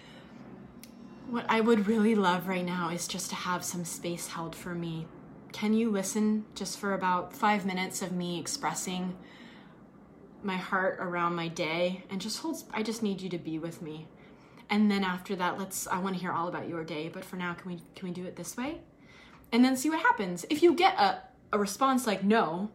what 1.29 1.47
I 1.49 1.61
would 1.61 1.87
really 1.87 2.15
love 2.15 2.47
right 2.47 2.65
now 2.65 2.91
is 2.91 3.09
just 3.09 3.31
to 3.31 3.37
have 3.37 3.65
some 3.65 3.85
space 3.85 4.29
held 4.29 4.55
for 4.55 4.75
me. 4.75 5.07
Can 5.53 5.73
you 5.75 5.91
listen 5.91 6.45
just 6.55 6.79
for 6.79 6.95
about 6.95 7.33
five 7.33 7.65
minutes 7.65 8.03
of 8.03 8.13
me 8.13 8.39
expressing 8.39 9.17
my 10.43 10.57
heart 10.57 10.99
around 11.01 11.35
my 11.35 11.49
day? 11.49 12.05
And 12.11 12.21
just 12.21 12.41
hold, 12.41 12.63
I 12.73 12.83
just 12.83 13.03
need 13.03 13.21
you 13.21 13.31
to 13.31 13.39
be 13.39 13.59
with 13.59 13.81
me. 13.81 14.09
And 14.69 14.91
then 14.91 15.05
after 15.05 15.37
that 15.37 15.59
let's 15.59 15.87
i 15.87 15.99
want 15.99 16.17
to 16.17 16.21
hear 16.21 16.33
all 16.33 16.49
about 16.49 16.67
your 16.67 16.83
day 16.83 17.11
but 17.13 17.27
for 17.27 17.37
now 17.37 17.53
can 17.53 17.73
we 17.73 17.83
can 17.95 18.09
we 18.09 18.15
do 18.15 18.25
it 18.25 18.37
this 18.37 18.57
way? 18.57 18.81
And 19.51 19.65
then 19.65 19.77
see 19.77 19.91
what 19.91 20.01
happens. 20.01 20.47
If 20.49 20.63
you 20.63 20.75
get 20.75 20.99
a, 20.99 21.23
a 21.53 21.59
response 21.59 22.07
like 22.07 22.25
no 22.25 22.71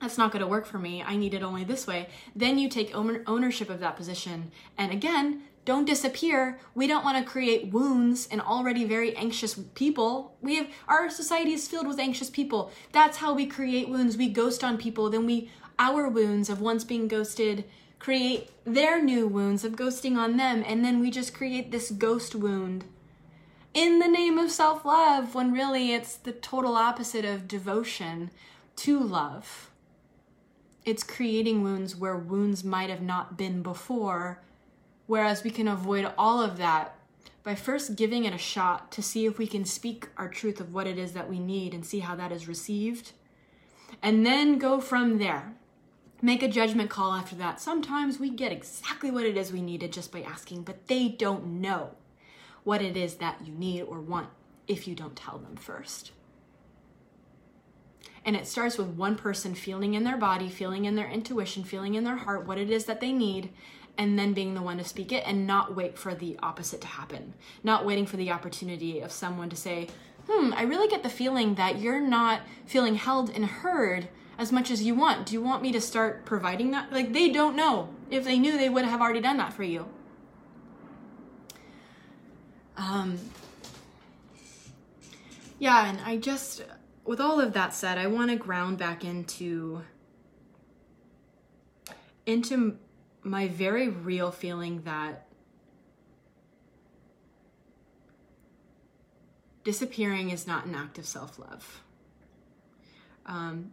that's 0.00 0.18
not 0.18 0.30
going 0.30 0.40
to 0.40 0.48
work 0.48 0.66
for 0.66 0.78
me 0.78 1.02
i 1.02 1.16
need 1.16 1.34
it 1.34 1.42
only 1.42 1.64
this 1.64 1.86
way 1.86 2.08
then 2.34 2.58
you 2.58 2.68
take 2.68 2.94
ownership 2.94 3.70
of 3.70 3.80
that 3.80 3.96
position. 3.96 4.50
And 4.76 4.92
again 4.92 5.42
don't 5.64 5.84
disappear. 5.84 6.58
We 6.74 6.86
don't 6.86 7.04
want 7.04 7.18
to 7.18 7.30
create 7.30 7.70
wounds 7.70 8.26
in 8.28 8.40
already 8.40 8.84
very 8.84 9.14
anxious 9.14 9.54
people. 9.74 10.34
We 10.40 10.56
have 10.56 10.68
our 10.88 11.10
society 11.10 11.52
is 11.52 11.68
filled 11.68 11.86
with 11.86 11.98
anxious 11.98 12.30
people. 12.30 12.72
That's 12.92 13.18
how 13.18 13.34
we 13.34 13.44
create 13.44 13.90
wounds. 13.90 14.16
We 14.16 14.30
ghost 14.30 14.64
on 14.64 14.78
people 14.78 15.10
then 15.10 15.26
we 15.26 15.50
our 15.78 16.08
wounds 16.08 16.48
of 16.48 16.60
once 16.60 16.84
being 16.84 17.06
ghosted 17.06 17.64
create 17.98 18.48
their 18.64 19.02
new 19.02 19.26
wounds 19.26 19.64
of 19.64 19.72
ghosting 19.72 20.16
on 20.16 20.36
them, 20.36 20.62
and 20.66 20.84
then 20.84 21.00
we 21.00 21.10
just 21.10 21.34
create 21.34 21.70
this 21.70 21.90
ghost 21.90 22.34
wound. 22.34 22.84
In 23.74 23.98
the 23.98 24.08
name 24.08 24.38
of 24.38 24.50
self 24.50 24.84
love 24.84 25.34
when 25.34 25.52
really 25.52 25.92
it's 25.92 26.16
the 26.16 26.32
total 26.32 26.76
opposite 26.76 27.24
of 27.24 27.48
devotion 27.48 28.30
to 28.76 28.98
love. 28.98 29.67
It's 30.88 31.02
creating 31.02 31.62
wounds 31.62 31.94
where 31.94 32.16
wounds 32.16 32.64
might 32.64 32.88
have 32.88 33.02
not 33.02 33.36
been 33.36 33.62
before. 33.62 34.42
Whereas 35.06 35.44
we 35.44 35.50
can 35.50 35.68
avoid 35.68 36.10
all 36.16 36.40
of 36.40 36.56
that 36.56 36.94
by 37.42 37.54
first 37.54 37.96
giving 37.96 38.24
it 38.24 38.32
a 38.32 38.38
shot 38.38 38.90
to 38.92 39.02
see 39.02 39.26
if 39.26 39.38
we 39.38 39.46
can 39.46 39.64
speak 39.64 40.08
our 40.16 40.28
truth 40.28 40.60
of 40.60 40.72
what 40.72 40.86
it 40.86 40.98
is 40.98 41.12
that 41.12 41.28
we 41.28 41.38
need 41.38 41.74
and 41.74 41.84
see 41.84 42.00
how 42.00 42.16
that 42.16 42.32
is 42.32 42.48
received. 42.48 43.12
And 44.02 44.24
then 44.24 44.58
go 44.58 44.80
from 44.80 45.18
there. 45.18 45.54
Make 46.22 46.42
a 46.42 46.48
judgment 46.48 46.90
call 46.90 47.12
after 47.12 47.36
that. 47.36 47.60
Sometimes 47.60 48.18
we 48.18 48.30
get 48.30 48.50
exactly 48.50 49.10
what 49.10 49.24
it 49.24 49.36
is 49.36 49.52
we 49.52 49.62
needed 49.62 49.92
just 49.92 50.10
by 50.10 50.22
asking, 50.22 50.62
but 50.62 50.88
they 50.88 51.08
don't 51.08 51.60
know 51.60 51.90
what 52.64 52.82
it 52.82 52.96
is 52.96 53.16
that 53.16 53.46
you 53.46 53.52
need 53.52 53.82
or 53.82 54.00
want 54.00 54.28
if 54.66 54.88
you 54.88 54.94
don't 54.94 55.16
tell 55.16 55.38
them 55.38 55.56
first. 55.56 56.12
And 58.28 58.36
it 58.36 58.46
starts 58.46 58.76
with 58.76 58.88
one 58.88 59.16
person 59.16 59.54
feeling 59.54 59.94
in 59.94 60.04
their 60.04 60.18
body, 60.18 60.50
feeling 60.50 60.84
in 60.84 60.96
their 60.96 61.08
intuition, 61.08 61.64
feeling 61.64 61.94
in 61.94 62.04
their 62.04 62.18
heart 62.18 62.46
what 62.46 62.58
it 62.58 62.68
is 62.68 62.84
that 62.84 63.00
they 63.00 63.10
need, 63.10 63.48
and 63.96 64.18
then 64.18 64.34
being 64.34 64.52
the 64.52 64.60
one 64.60 64.76
to 64.76 64.84
speak 64.84 65.12
it 65.12 65.24
and 65.26 65.46
not 65.46 65.74
wait 65.74 65.96
for 65.96 66.14
the 66.14 66.38
opposite 66.42 66.82
to 66.82 66.86
happen. 66.86 67.32
Not 67.64 67.86
waiting 67.86 68.04
for 68.04 68.18
the 68.18 68.30
opportunity 68.30 69.00
of 69.00 69.12
someone 69.12 69.48
to 69.48 69.56
say, 69.56 69.88
hmm, 70.28 70.52
I 70.52 70.64
really 70.64 70.88
get 70.88 71.02
the 71.02 71.08
feeling 71.08 71.54
that 71.54 71.78
you're 71.78 72.02
not 72.02 72.42
feeling 72.66 72.96
held 72.96 73.30
and 73.30 73.46
heard 73.46 74.08
as 74.36 74.52
much 74.52 74.70
as 74.70 74.82
you 74.82 74.94
want. 74.94 75.24
Do 75.24 75.32
you 75.32 75.40
want 75.40 75.62
me 75.62 75.72
to 75.72 75.80
start 75.80 76.26
providing 76.26 76.72
that? 76.72 76.92
Like, 76.92 77.14
they 77.14 77.30
don't 77.30 77.56
know. 77.56 77.88
If 78.10 78.24
they 78.24 78.38
knew, 78.38 78.58
they 78.58 78.68
would 78.68 78.84
have 78.84 79.00
already 79.00 79.22
done 79.22 79.38
that 79.38 79.54
for 79.54 79.62
you. 79.62 79.86
Um, 82.76 83.18
yeah, 85.58 85.88
and 85.88 85.98
I 86.04 86.18
just, 86.18 86.62
with 87.08 87.22
all 87.22 87.40
of 87.40 87.54
that 87.54 87.72
said, 87.72 87.96
I 87.96 88.06
want 88.06 88.30
to 88.30 88.36
ground 88.36 88.76
back 88.76 89.02
into 89.02 89.80
into 92.26 92.76
my 93.22 93.48
very 93.48 93.88
real 93.88 94.30
feeling 94.30 94.82
that 94.82 95.26
disappearing 99.64 100.28
is 100.28 100.46
not 100.46 100.66
an 100.66 100.74
act 100.74 100.98
of 100.98 101.06
self-love. 101.06 101.82
Um, 103.24 103.72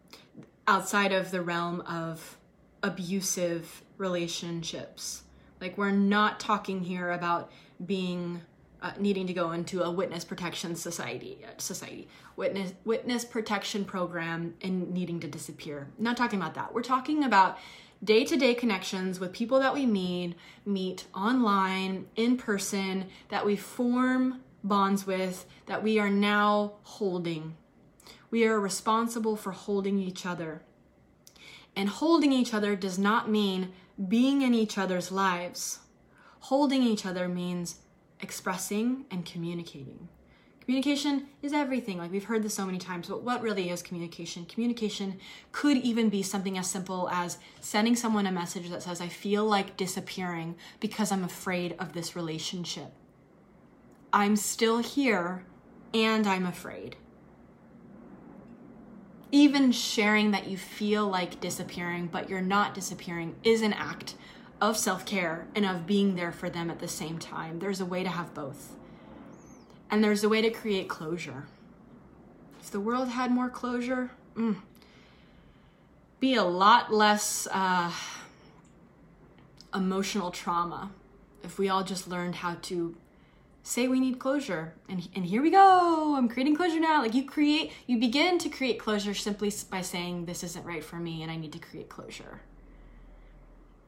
outside 0.66 1.12
of 1.12 1.32
the 1.32 1.42
realm 1.42 1.82
of 1.82 2.38
abusive 2.84 3.84
relationships, 3.98 5.24
like 5.60 5.78
we're 5.78 5.92
not 5.92 6.40
talking 6.40 6.80
here 6.86 7.12
about 7.12 7.52
being 7.86 8.44
uh, 8.86 8.92
needing 9.00 9.26
to 9.26 9.34
go 9.34 9.52
into 9.52 9.82
a 9.82 9.90
witness 9.90 10.24
protection 10.24 10.76
society 10.76 11.40
uh, 11.44 11.50
society. 11.58 12.08
Witness 12.36 12.74
witness 12.84 13.26
protection 13.26 13.84
program 13.84 14.54
and 14.62 14.94
needing 14.94 15.20
to 15.20 15.28
disappear. 15.28 15.88
Not 15.98 16.16
talking 16.16 16.40
about 16.40 16.54
that. 16.54 16.72
We're 16.72 16.84
talking 16.84 17.24
about 17.24 17.58
day-to-day 18.04 18.54
connections 18.54 19.20
with 19.20 19.32
people 19.32 19.60
that 19.60 19.74
we 19.74 19.88
meet 19.88 20.36
meet 20.66 21.06
online 21.16 22.06
in 22.16 22.38
person 22.38 23.08
that 23.30 23.44
we 23.44 23.56
form 23.56 24.42
bonds 24.64 25.08
with 25.08 25.48
that 25.66 25.82
we 25.82 25.98
are 25.98 26.10
now 26.12 26.74
holding. 26.84 27.56
We 28.30 28.46
are 28.46 28.60
responsible 28.60 29.36
for 29.36 29.52
holding 29.52 29.98
each 29.98 30.28
other. 30.28 30.62
And 31.76 31.90
holding 31.90 32.32
each 32.32 32.54
other 32.54 32.76
does 32.76 33.00
not 33.00 33.32
mean 33.32 33.74
being 34.08 34.44
in 34.44 34.54
each 34.54 34.78
other's 34.78 35.12
lives. 35.12 35.80
Holding 36.42 36.84
each 36.84 37.04
other 37.04 37.28
means 37.28 37.80
expressing 38.20 39.06
and 39.12 39.26
communicating. 39.26 40.10
Communication 40.66 41.28
is 41.44 41.54
everything. 41.54 42.00
Like 42.00 42.12
we've 42.12 42.24
heard 42.24 42.42
this 42.42 42.56
so 42.56 42.66
many 42.66 42.80
times, 42.80 43.08
but 43.08 43.22
what 43.22 43.44
really 43.44 43.70
is 43.70 43.84
communication? 43.84 44.46
Communication 44.46 45.20
could 45.52 45.78
even 45.78 46.10
be 46.10 46.24
something 46.24 46.58
as 46.58 46.68
simple 46.68 47.08
as 47.12 47.38
sending 47.62 47.96
someone 47.96 48.26
a 48.26 48.32
message 48.32 48.70
that 48.70 48.82
says, 48.82 49.00
I 49.00 49.08
feel 49.08 49.46
like 49.46 49.78
disappearing 49.78 50.56
because 50.80 51.12
I'm 51.12 51.24
afraid 51.24 51.76
of 51.78 51.94
this 51.94 52.16
relationship. 52.16 52.92
I'm 54.12 54.36
still 54.36 54.80
here 54.80 55.46
and 55.94 56.26
I'm 56.26 56.48
afraid. 56.48 56.96
Even 59.32 59.72
sharing 59.72 60.32
that 60.32 60.48
you 60.48 60.58
feel 60.58 61.08
like 61.08 61.40
disappearing, 61.40 62.08
but 62.12 62.28
you're 62.28 62.42
not 62.42 62.74
disappearing, 62.74 63.36
is 63.44 63.62
an 63.62 63.74
act 63.74 64.16
of 64.62 64.78
self 64.78 65.06
care 65.06 65.48
and 65.56 65.66
of 65.66 65.86
being 65.86 66.16
there 66.16 66.32
for 66.32 66.50
them 66.50 66.70
at 66.70 66.80
the 66.80 66.88
same 66.88 67.20
time. 67.20 67.60
There's 67.60 67.82
a 67.82 67.86
way 67.86 68.04
to 68.04 68.10
have 68.10 68.34
both. 68.34 68.76
And 69.92 70.04
there's 70.04 70.24
a 70.24 70.30
way 70.30 70.42
to 70.42 70.50
create 70.50 70.90
closure. 70.90 71.46
If 72.60 72.72
the 72.72 72.80
world 72.80 73.10
had 73.10 73.32
more 73.32 73.50
closure, 73.50 74.12
mm, 74.36 74.58
be 76.20 76.36
a 76.36 76.44
lot 76.44 76.92
less 76.92 77.48
uh, 77.52 77.92
emotional 79.74 80.32
trauma 80.32 80.92
if 81.44 81.60
we 81.60 81.70
all 81.70 81.84
just 81.84 82.08
learned 82.08 82.36
how 82.36 82.56
to 82.64 82.96
say 83.62 83.88
we 83.88 84.00
need 84.00 84.20
closure 84.20 84.74
and 84.90 85.08
and 85.16 85.26
here 85.26 85.42
we 85.42 85.50
go 85.50 86.16
i'm 86.16 86.30
creating 86.30 86.56
closure 86.56 86.80
now 86.80 87.02
like 87.02 87.14
you 87.14 87.26
create 87.26 87.72
you 87.88 88.00
begin 88.00 88.38
to 88.38 88.50
create 88.50 88.80
closure 88.80 89.14
simply 89.14 89.52
by 89.70 89.82
saying 89.82 90.26
this 90.26 90.44
isn't 90.44 90.66
right 90.66 90.84
for 90.84 90.98
me 90.98 91.24
and 91.24 91.32
i 91.32 91.36
need 91.36 91.52
to 91.52 91.60
create 91.60 91.90
closure 91.90 92.42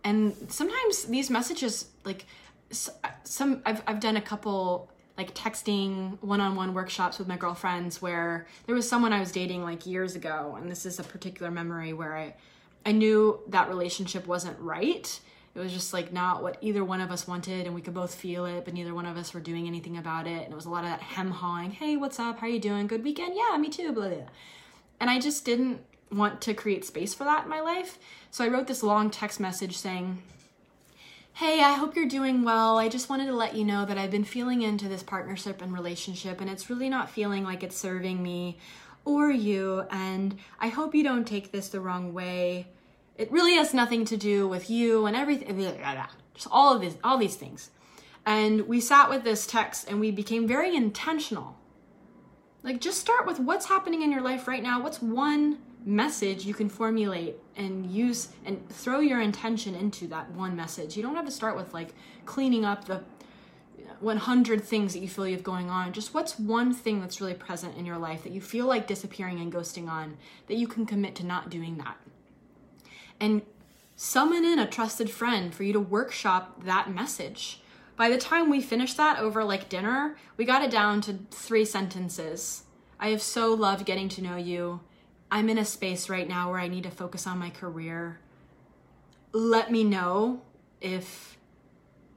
and 0.08 0.34
sometimes 0.48 1.04
these 1.04 1.30
messages 1.30 1.88
like 2.06 2.26
some 2.72 3.62
I've, 3.66 3.84
I've 3.86 4.00
done 4.00 4.16
a 4.16 4.22
couple 4.22 4.90
like 5.18 5.34
texting 5.34 6.18
one-on-one 6.22 6.74
workshops 6.74 7.20
with 7.20 7.28
my 7.28 7.36
girlfriends 7.36 8.02
where 8.02 8.48
there 8.68 8.76
was 8.76 8.88
someone 8.88 9.12
I 9.12 9.20
was 9.20 9.34
dating 9.34 9.64
like 9.64 9.86
years 9.86 10.16
ago 10.16 10.56
and 10.58 10.72
this 10.72 10.86
is 10.86 11.00
a 11.00 11.04
particular 11.04 11.52
memory 11.52 11.92
where 11.92 12.16
I 12.16 12.36
I 12.86 12.94
knew 12.94 13.42
that 13.50 13.68
relationship 13.68 14.28
wasn't 14.28 14.58
right. 14.60 15.20
It 15.54 15.60
was 15.60 15.74
just 15.74 15.92
like 15.92 16.14
not 16.14 16.42
what 16.42 16.58
either 16.62 16.86
one 16.86 17.02
of 17.02 17.12
us 17.12 17.28
wanted 17.28 17.66
and 17.66 17.76
we 17.76 17.82
could 17.82 17.94
both 17.94 18.16
feel 18.16 18.46
it, 18.46 18.64
but 18.64 18.74
neither 18.74 18.94
one 18.94 19.06
of 19.06 19.18
us 19.18 19.34
were 19.34 19.42
doing 19.42 19.68
anything 19.68 19.98
about 19.98 20.26
it. 20.26 20.44
And 20.44 20.54
it 20.54 20.56
was 20.56 20.68
a 20.68 20.70
lot 20.70 20.86
of 20.86 20.92
that 20.92 21.02
hem 21.02 21.32
hawing, 21.32 21.72
hey, 21.72 21.98
what's 21.98 22.18
up? 22.18 22.40
How 22.40 22.48
you 22.48 22.60
doing? 22.60 22.88
Good 22.88 23.04
weekend? 23.04 23.36
Yeah, 23.36 23.58
me 23.58 23.68
too, 23.68 23.92
blah, 23.92 24.08
blah. 24.08 24.30
And 25.02 25.10
I 25.10 25.20
just 25.20 25.44
didn't 25.44 25.82
want 26.12 26.42
to 26.42 26.54
create 26.54 26.86
space 26.86 27.14
for 27.14 27.24
that 27.24 27.44
in 27.44 27.50
my 27.50 27.62
life. 27.62 27.98
So 28.32 28.44
I 28.44 28.48
wrote 28.48 28.68
this 28.68 28.84
long 28.84 29.10
text 29.10 29.40
message 29.40 29.78
saying, 29.78 30.22
Hey, 31.34 31.62
I 31.62 31.74
hope 31.74 31.96
you're 31.96 32.08
doing 32.08 32.44
well. 32.44 32.80
I 32.80 32.90
just 32.90 33.10
wanted 33.10 33.28
to 33.28 33.36
let 33.36 33.56
you 33.56 33.64
know 33.64 33.86
that 33.86 33.98
I've 33.98 34.10
been 34.10 34.24
feeling 34.24 34.64
into 34.64 34.88
this 34.90 35.04
partnership 35.04 35.62
and 35.62 35.72
relationship, 35.72 36.42
and 36.42 36.50
it's 36.50 36.68
really 36.68 36.90
not 36.90 37.12
feeling 37.12 37.44
like 37.44 37.62
it's 37.62 37.78
serving 37.78 38.24
me 38.24 38.58
or 39.06 39.30
you. 39.30 39.86
And 39.92 40.40
I 40.60 40.70
hope 40.70 40.96
you 40.96 41.04
don't 41.04 41.28
take 41.28 41.52
this 41.52 41.70
the 41.70 41.80
wrong 41.80 42.12
way. 42.12 42.68
It 43.18 43.32
really 43.32 43.54
has 43.54 43.72
nothing 43.72 44.04
to 44.06 44.18
do 44.18 44.48
with 44.48 44.72
you 44.72 45.06
and 45.06 45.16
everything. 45.16 45.60
Just 46.34 46.48
all 46.50 46.76
of 46.76 46.82
this, 46.82 46.96
all 47.04 47.20
these 47.20 47.36
things. 47.36 47.70
And 48.26 48.68
we 48.68 48.82
sat 48.82 49.10
with 49.10 49.24
this 49.24 49.46
text 49.46 49.88
and 49.88 50.00
we 50.00 50.10
became 50.10 50.48
very 50.48 50.76
intentional. 50.76 51.56
Like, 52.64 52.82
just 52.82 53.00
start 53.00 53.26
with 53.26 53.40
what's 53.40 53.68
happening 53.68 54.02
in 54.02 54.12
your 54.12 54.22
life 54.22 54.48
right 54.48 54.64
now. 54.64 54.82
What's 54.82 55.02
one 55.02 55.60
message 55.88 56.46
you 56.46 56.54
can 56.54 56.68
formulate 56.68 57.38
and 57.56 57.90
use 57.90 58.30
and 58.46 58.68
throw 58.70 59.00
your 59.00 59.22
intention 59.22 59.74
into 59.74 60.06
that 60.08 60.30
one 60.32 60.54
message. 60.56 60.98
You 60.98 61.02
don't 61.02 61.16
have 61.16 61.26
to 61.26 61.32
start 61.32 61.56
with 61.56 61.74
like 61.74 61.94
cleaning 62.26 62.66
up 62.66 62.86
the 62.86 63.04
100 64.02 64.64
things 64.64 64.94
that 64.94 65.00
you 65.00 65.08
feel 65.08 65.26
you 65.26 65.34
have 65.34 65.44
going 65.44 65.70
on. 65.70 65.94
Just 65.94 66.14
what's 66.14 66.38
one 66.38 66.74
thing 66.74 67.00
that's 67.00 67.22
really 67.22 67.34
present 67.34 67.78
in 67.78 67.86
your 67.86 67.98
life 67.98 68.24
that 68.24 68.34
you 68.34 68.42
feel 68.42 68.66
like 68.66 68.86
disappearing 68.86 69.40
and 69.40 69.52
ghosting 69.52 69.88
on 69.88 70.18
that 70.48 70.58
you 70.58 70.68
can 70.68 70.86
commit 70.86 71.16
to 71.16 71.26
not 71.26 71.50
doing 71.50 71.78
that. 71.78 71.96
And 73.20 73.42
summon 73.96 74.44
in 74.44 74.60
a 74.60 74.68
trusted 74.68 75.10
friend 75.10 75.56
for 75.56 75.64
you 75.64 75.72
to 75.72 75.80
workshop 75.80 76.66
that 76.66 76.94
message. 76.94 77.62
By 77.96 78.10
the 78.10 78.18
time 78.18 78.50
we 78.50 78.62
finished 78.62 78.98
that 78.98 79.20
over 79.20 79.44
like 79.44 79.70
dinner, 79.70 80.18
we 80.36 80.44
got 80.44 80.64
it 80.64 80.70
down 80.70 81.00
to 81.02 81.20
three 81.32 81.66
sentences. 81.66 82.64
I 83.00 83.10
have 83.10 83.22
so 83.22 83.54
loved 83.54 83.86
getting 83.86 84.10
to 84.10 84.22
know 84.22 84.36
you. 84.36 84.82
I'm 85.30 85.50
in 85.50 85.58
a 85.58 85.66
space 85.66 86.10
right 86.10 86.28
now 86.28 86.52
where 86.52 86.60
I 86.60 86.68
need 86.68 86.84
to 86.84 86.92
focus 86.92 87.28
on 87.28 87.38
my 87.38 87.50
career. 87.50 88.20
Let 89.34 89.72
me 89.72 89.84
know 89.84 90.42
if 90.80 91.38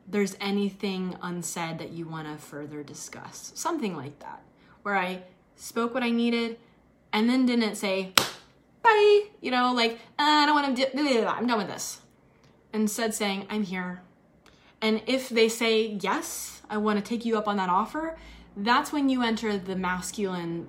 there's 0.07 0.37
anything 0.41 1.17
unsaid 1.23 1.79
that 1.79 1.91
you 1.91 2.09
want 2.09 2.29
to 2.29 2.37
further 2.45 2.83
discuss. 2.83 3.53
Something 3.55 3.97
like 3.97 4.19
that, 4.21 4.43
where 4.83 4.97
I 4.97 5.23
spoke 5.57 5.95
what 5.95 6.03
I 6.03 6.11
needed 6.11 6.59
and 7.13 7.29
then 7.29 7.47
didn't 7.47 7.75
say, 7.77 8.13
bye, 8.83 9.23
you 9.41 9.51
know, 9.51 9.73
like, 9.73 9.93
uh, 10.19 10.23
I 10.23 10.47
don't 10.47 10.55
want 10.55 10.77
to, 10.77 10.91
di- 10.91 11.25
I'm 11.25 11.47
done 11.47 11.59
with 11.59 11.69
this. 11.69 12.01
Instead, 12.73 13.15
saying, 13.15 13.47
I'm 13.51 13.65
here. 13.65 14.03
And 14.81 15.03
if 15.07 15.29
they 15.29 15.49
say, 15.49 15.99
yes, 16.01 16.63
I 16.71 16.79
want 16.79 16.99
to 16.99 17.05
take 17.05 17.25
you 17.25 17.37
up 17.37 17.49
on 17.49 17.57
that 17.57 17.69
offer, 17.69 18.17
that's 18.57 18.93
when 18.93 19.09
you 19.09 19.23
enter 19.23 19.59
the 19.59 19.77
masculine 19.77 20.69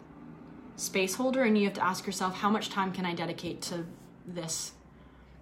space 0.82 1.16
holder 1.16 1.44
and 1.44 1.58
you 1.58 1.66
have 1.66 1.74
to 1.76 1.84
ask 1.84 2.06
yourself 2.06 2.36
how 2.36 2.50
much 2.50 2.70
time 2.70 2.92
can 2.92 3.06
I 3.06 3.14
dedicate 3.14 3.62
to 3.64 3.86
this? 4.26 4.74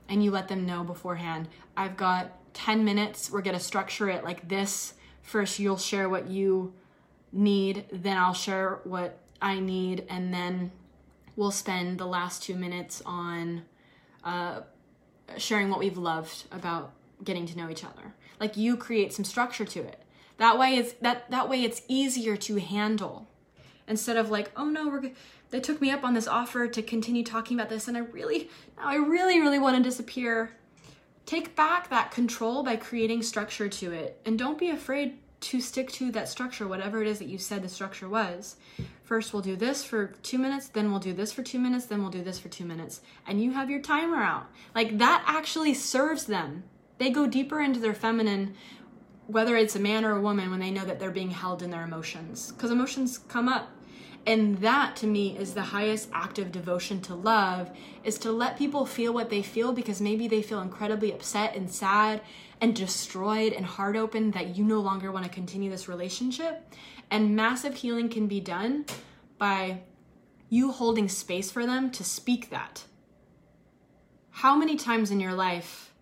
And 0.08 0.24
you 0.24 0.32
let 0.32 0.48
them 0.48 0.66
know 0.66 0.84
beforehand. 0.84 1.48
I've 1.78 1.96
got 1.96 2.32
10 2.54 2.84
minutes. 2.84 3.32
We're 3.32 3.42
going 3.42 3.58
to 3.58 3.64
structure 3.64 4.10
it 4.10 4.24
like 4.24 4.50
this. 4.50 4.94
First, 5.22 5.60
you'll 5.60 5.78
share 5.78 6.10
what 6.10 6.28
you 6.28 6.74
need, 7.32 7.86
then 7.92 8.18
I'll 8.18 8.34
share 8.34 8.80
what 8.84 9.20
I 9.42 9.60
need, 9.60 10.06
and 10.10 10.34
then 10.34 10.72
we'll 11.36 11.52
spend 11.52 12.00
the 12.00 12.06
last 12.06 12.44
two 12.44 12.56
minutes 12.56 13.02
on 13.06 13.64
uh, 14.24 14.62
sharing 15.38 15.70
what 15.70 15.80
we've 15.80 15.98
loved 15.98 16.46
about 16.52 16.94
getting 17.24 17.46
to 17.46 17.58
know 17.58 17.70
each 17.70 17.84
other. 17.84 18.14
Like 18.40 18.58
you 18.58 18.78
create 18.78 19.14
some 19.14 19.26
structure 19.26 19.66
to 19.66 19.80
it. 19.80 20.04
That 20.38 20.58
way 20.58 20.76
it's 20.76 20.94
that 21.02 21.30
that 21.32 21.50
way 21.50 21.64
it's 21.64 21.82
easier 21.88 22.38
to 22.38 22.60
handle. 22.60 23.28
Instead 23.90 24.16
of 24.16 24.30
like, 24.30 24.52
oh 24.56 24.70
no, 24.70 24.88
we're 24.88 25.12
they 25.50 25.60
took 25.60 25.82
me 25.82 25.90
up 25.90 26.04
on 26.04 26.14
this 26.14 26.28
offer 26.28 26.68
to 26.68 26.82
continue 26.82 27.24
talking 27.24 27.60
about 27.60 27.70
this 27.70 27.88
and 27.88 27.98
I 27.98 28.02
really 28.02 28.50
now 28.78 28.88
I 28.88 28.96
really 28.96 29.40
really 29.40 29.60
want 29.60 29.76
to 29.76 29.84
disappear. 29.84 30.52
Take 31.26 31.56
back 31.56 31.90
that 31.90 32.12
control 32.12 32.64
by 32.64 32.76
creating 32.76 33.24
structure 33.24 33.68
to 33.68 33.92
it 33.92 34.22
and 34.26 34.40
don't 34.40 34.58
be 34.58 34.70
afraid 34.70 35.18
to 35.42 35.62
stick 35.62 35.92
to 35.94 36.12
that 36.12 36.28
structure, 36.28 36.68
whatever 36.68 37.02
it 37.02 37.08
is 37.08 37.20
that 37.20 37.28
you 37.28 37.38
said 37.38 37.64
the 37.64 37.70
structure 37.70 38.10
was. 38.10 38.58
First, 39.04 39.34
we'll 39.34 39.42
do 39.42 39.56
this 39.56 39.84
for 39.84 40.08
two 40.22 40.38
minutes, 40.38 40.68
then 40.68 40.92
we'll 40.92 41.00
do 41.00 41.14
this 41.14 41.32
for 41.32 41.44
two 41.44 41.60
minutes, 41.60 41.86
then 41.86 42.02
we'll 42.02 42.12
do 42.12 42.24
this 42.24 42.40
for 42.40 42.50
two 42.50 42.66
minutes. 42.66 43.02
And 43.26 43.42
you 43.42 43.52
have 43.52 43.70
your 43.70 43.82
timer 43.82 44.18
out. 44.18 44.48
Like 44.76 44.98
that 44.98 45.24
actually 45.26 45.74
serves 45.74 46.26
them. 46.26 46.64
They 46.98 47.10
go 47.10 47.26
deeper 47.26 47.62
into 47.62 47.80
their 47.80 47.94
feminine, 47.94 48.56
whether 49.28 49.56
it's 49.56 49.76
a 49.76 49.80
man 49.80 50.04
or 50.04 50.18
a 50.18 50.22
woman, 50.22 50.52
when 50.52 50.60
they 50.60 50.72
know 50.72 50.86
that 50.86 51.00
they're 51.00 51.12
being 51.12 51.32
held 51.32 51.64
in 51.64 51.70
their 51.70 51.84
emotions. 51.84 52.52
Because 52.52 52.72
emotions 52.72 53.18
come 53.18 53.48
up. 53.48 53.70
And 54.26 54.58
that 54.60 54.96
to 54.98 55.08
me 55.08 55.38
is 55.38 55.54
the 55.54 55.62
highest 55.62 56.10
act 56.14 56.40
of 56.40 56.52
devotion 56.52 57.02
to 57.02 57.16
love 57.16 57.72
is 58.04 58.18
to 58.20 58.32
let 58.32 58.58
people 58.58 58.86
feel 58.86 59.14
what 59.14 59.30
they 59.30 59.42
feel 59.42 59.72
because 59.72 60.02
maybe 60.02 60.28
they 60.28 60.42
feel 60.42 60.62
incredibly 60.62 61.12
upset 61.12 61.56
and 61.56 61.70
sad 61.70 62.22
and 62.62 62.76
destroyed 62.76 63.54
and 63.54 63.66
heart 63.66 63.96
open 63.96 64.32
that 64.32 64.56
you 64.56 64.64
no 64.64 64.80
longer 64.80 65.12
want 65.12 65.26
to 65.26 65.32
continue 65.32 65.72
this 65.72 65.88
relationship. 65.88 66.74
And 67.10 67.36
massive 67.36 67.76
healing 67.76 68.10
can 68.10 68.28
be 68.28 68.40
done 68.40 68.86
by 69.38 69.82
you 70.50 70.72
holding 70.72 71.08
space 71.08 71.50
for 71.50 71.66
them 71.66 71.90
to 71.92 72.04
speak 72.04 72.50
that. 72.50 72.84
How 74.32 74.56
many 74.56 74.76
times 74.76 75.12
in 75.12 75.20
your 75.20 75.34
life 75.34 75.94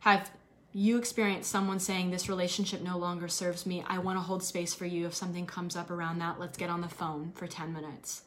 have 0.00 0.30
you 0.72 0.98
experience 0.98 1.46
someone 1.46 1.80
saying, 1.80 2.10
This 2.10 2.28
relationship 2.28 2.82
no 2.82 2.98
longer 2.98 3.28
serves 3.28 3.66
me. 3.66 3.84
I 3.86 3.98
want 3.98 4.18
to 4.18 4.22
hold 4.22 4.42
space 4.42 4.74
for 4.74 4.86
you. 4.86 5.06
If 5.06 5.14
something 5.14 5.46
comes 5.46 5.76
up 5.76 5.90
around 5.90 6.18
that, 6.18 6.38
let's 6.38 6.58
get 6.58 6.70
on 6.70 6.80
the 6.80 6.88
phone 6.88 7.32
for 7.34 7.46
10 7.46 7.72
minutes. 7.72 8.22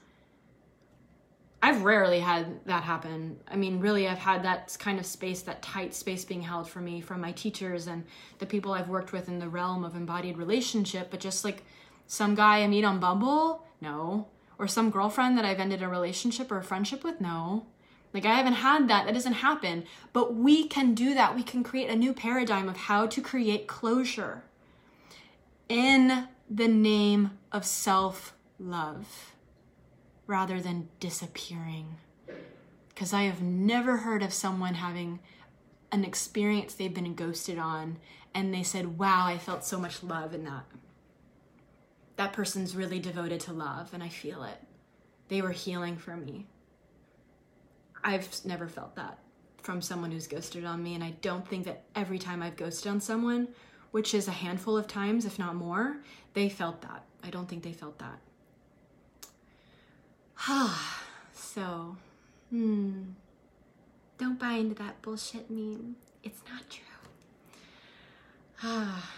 I've 1.63 1.83
rarely 1.83 2.19
had 2.19 2.65
that 2.65 2.83
happen. 2.83 3.39
I 3.47 3.55
mean, 3.55 3.79
really, 3.79 4.07
I've 4.07 4.17
had 4.17 4.43
that 4.43 4.75
kind 4.79 4.99
of 4.99 5.05
space, 5.05 5.43
that 5.43 5.61
tight 5.61 5.93
space 5.93 6.25
being 6.25 6.41
held 6.41 6.67
for 6.67 6.79
me 6.79 7.01
from 7.01 7.21
my 7.21 7.31
teachers 7.33 7.85
and 7.85 8.03
the 8.39 8.47
people 8.47 8.73
I've 8.73 8.89
worked 8.89 9.11
with 9.11 9.27
in 9.27 9.37
the 9.37 9.47
realm 9.47 9.83
of 9.83 9.95
embodied 9.95 10.37
relationship. 10.37 11.11
But 11.11 11.19
just 11.19 11.45
like 11.45 11.63
some 12.07 12.33
guy 12.33 12.63
I 12.63 12.67
meet 12.67 12.83
on 12.83 12.99
Bumble, 12.99 13.63
no. 13.79 14.27
Or 14.57 14.67
some 14.67 14.89
girlfriend 14.89 15.37
that 15.37 15.45
I've 15.45 15.59
ended 15.59 15.83
a 15.83 15.87
relationship 15.87 16.51
or 16.51 16.57
a 16.57 16.63
friendship 16.63 17.03
with, 17.03 17.21
no. 17.21 17.67
Like, 18.14 18.26
I 18.26 18.36
haven't 18.36 18.53
had 18.53 18.88
that. 18.89 19.05
That 19.05 19.14
doesn't 19.14 19.34
happen. 19.34 19.86
But 20.12 20.36
we 20.36 20.68
can 20.68 20.93
do 20.93 21.14
that. 21.14 21.36
We 21.36 21.43
can 21.43 21.64
create 21.64 21.89
a 21.89 21.95
new 21.95 22.14
paradigm 22.14 22.68
of 22.68 22.76
how 22.76 23.07
to 23.07 23.22
create 23.22 23.68
closure 23.68 24.43
in 25.70 26.28
the 26.49 26.68
name 26.68 27.32
of 27.51 27.66
self 27.66 28.34
love 28.59 29.34
rather 30.28 30.59
than 30.59 30.89
disappearing. 30.99 31.95
Because 32.89 33.14
I 33.14 33.24
have 33.24 33.41
never 33.41 33.97
heard 33.97 34.22
of 34.22 34.34
someone 34.34 34.76
having 34.76 35.20
an 35.91 36.05
experience 36.05 36.74
they've 36.74 36.93
been 36.93 37.16
ghosted 37.16 37.57
on 37.57 37.97
and 38.34 38.53
they 38.53 38.64
said, 38.64 38.97
Wow, 38.97 39.26
I 39.28 39.38
felt 39.38 39.66
so 39.66 39.80
much 39.80 40.03
love 40.03 40.34
in 40.34 40.45
that. 40.45 40.66
That 42.16 42.34
person's 42.34 42.76
really 42.76 42.99
devoted 42.99 43.39
to 43.41 43.53
love 43.53 43.93
and 43.93 44.03
I 44.03 44.09
feel 44.09 44.43
it. 44.43 44.57
They 45.28 45.41
were 45.41 45.51
healing 45.51 45.97
for 45.97 46.16
me. 46.16 46.47
I've 48.04 48.28
never 48.45 48.68
felt 48.68 48.95
that 48.95 49.20
from 49.62 49.82
someone 49.82 50.12
who's 50.12 50.28
ghosted 50.28 50.66
on 50.66 50.82
me, 50.82 50.95
and 50.95 51.04
I 51.04 51.12
don't 51.22 51.47
think 51.47 51.66
that 51.66 51.84
every 51.95 52.18
time 52.18 52.41
I've 52.41 52.56
ghosted 52.56 52.91
on 52.91 52.99
someone, 52.99 53.47
which 53.91 54.14
is 54.14 54.28
a 54.28 54.32
handful 54.32 54.78
of 54.78 54.88
times, 54.88 55.26
if 55.26 55.38
not 55.38 55.56
more, 55.56 55.97
they 56.34 56.49
felt 56.49 56.82
that. 56.82 57.04
I 57.24 57.30
don't 57.30 57.47
think 57.47 57.64
they 57.64 57.74
felt 57.74 57.99
that. 57.99 58.20
so, 61.34 61.95
hmm. 62.49 63.02
Don't 64.18 64.39
buy 64.39 64.54
into 64.54 64.76
that 64.76 65.02
bullshit 65.02 65.49
meme. 65.49 65.95
It's 66.24 66.41
not 66.49 66.70
true. 66.70 66.84
Ah. 68.64 69.12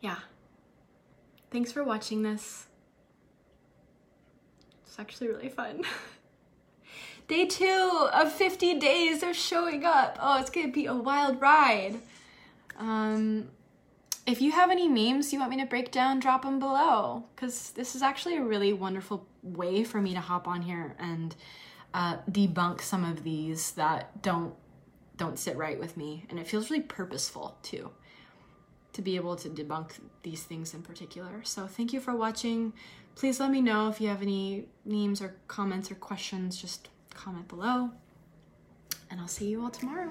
yeah. 0.00 0.18
Thanks 1.50 1.72
for 1.72 1.82
watching 1.82 2.22
this. 2.22 2.66
It's 4.86 4.98
actually 4.98 5.28
really 5.28 5.48
fun. 5.48 5.82
Day 7.28 7.44
two 7.44 8.08
of 8.14 8.32
50 8.32 8.78
days 8.78 9.22
of 9.22 9.36
showing 9.36 9.84
up. 9.84 10.18
Oh, 10.18 10.40
it's 10.40 10.48
gonna 10.48 10.68
be 10.68 10.86
a 10.86 10.94
wild 10.94 11.38
ride. 11.42 12.00
Um, 12.78 13.50
if 14.26 14.40
you 14.40 14.52
have 14.52 14.70
any 14.70 14.88
memes 14.88 15.30
you 15.30 15.38
want 15.38 15.50
me 15.50 15.58
to 15.58 15.66
break 15.66 15.90
down, 15.90 16.20
drop 16.20 16.42
them 16.42 16.58
below. 16.58 17.24
Because 17.36 17.72
this 17.72 17.94
is 17.94 18.00
actually 18.00 18.38
a 18.38 18.42
really 18.42 18.72
wonderful 18.72 19.26
way 19.42 19.84
for 19.84 20.00
me 20.00 20.14
to 20.14 20.20
hop 20.20 20.48
on 20.48 20.62
here 20.62 20.96
and 20.98 21.36
uh, 21.92 22.16
debunk 22.30 22.80
some 22.80 23.04
of 23.04 23.24
these 23.24 23.72
that 23.72 24.22
don't 24.22 24.54
don't 25.18 25.38
sit 25.38 25.56
right 25.56 25.78
with 25.78 25.98
me. 25.98 26.24
And 26.30 26.38
it 26.38 26.46
feels 26.46 26.70
really 26.70 26.82
purposeful 26.82 27.58
too 27.62 27.90
to 28.94 29.02
be 29.02 29.16
able 29.16 29.36
to 29.36 29.50
debunk 29.50 29.92
these 30.22 30.44
things 30.44 30.72
in 30.72 30.80
particular. 30.80 31.42
So 31.44 31.66
thank 31.66 31.92
you 31.92 32.00
for 32.00 32.14
watching. 32.14 32.72
Please 33.16 33.38
let 33.38 33.50
me 33.50 33.60
know 33.60 33.88
if 33.88 34.00
you 34.00 34.08
have 34.08 34.22
any 34.22 34.64
memes 34.86 35.20
or 35.20 35.36
comments 35.46 35.90
or 35.90 35.94
questions. 35.94 36.56
Just 36.56 36.88
comment 37.18 37.48
below, 37.48 37.90
and 39.10 39.20
I'll 39.20 39.26
see 39.26 39.48
you 39.48 39.60
all 39.62 39.70
tomorrow. 39.70 40.08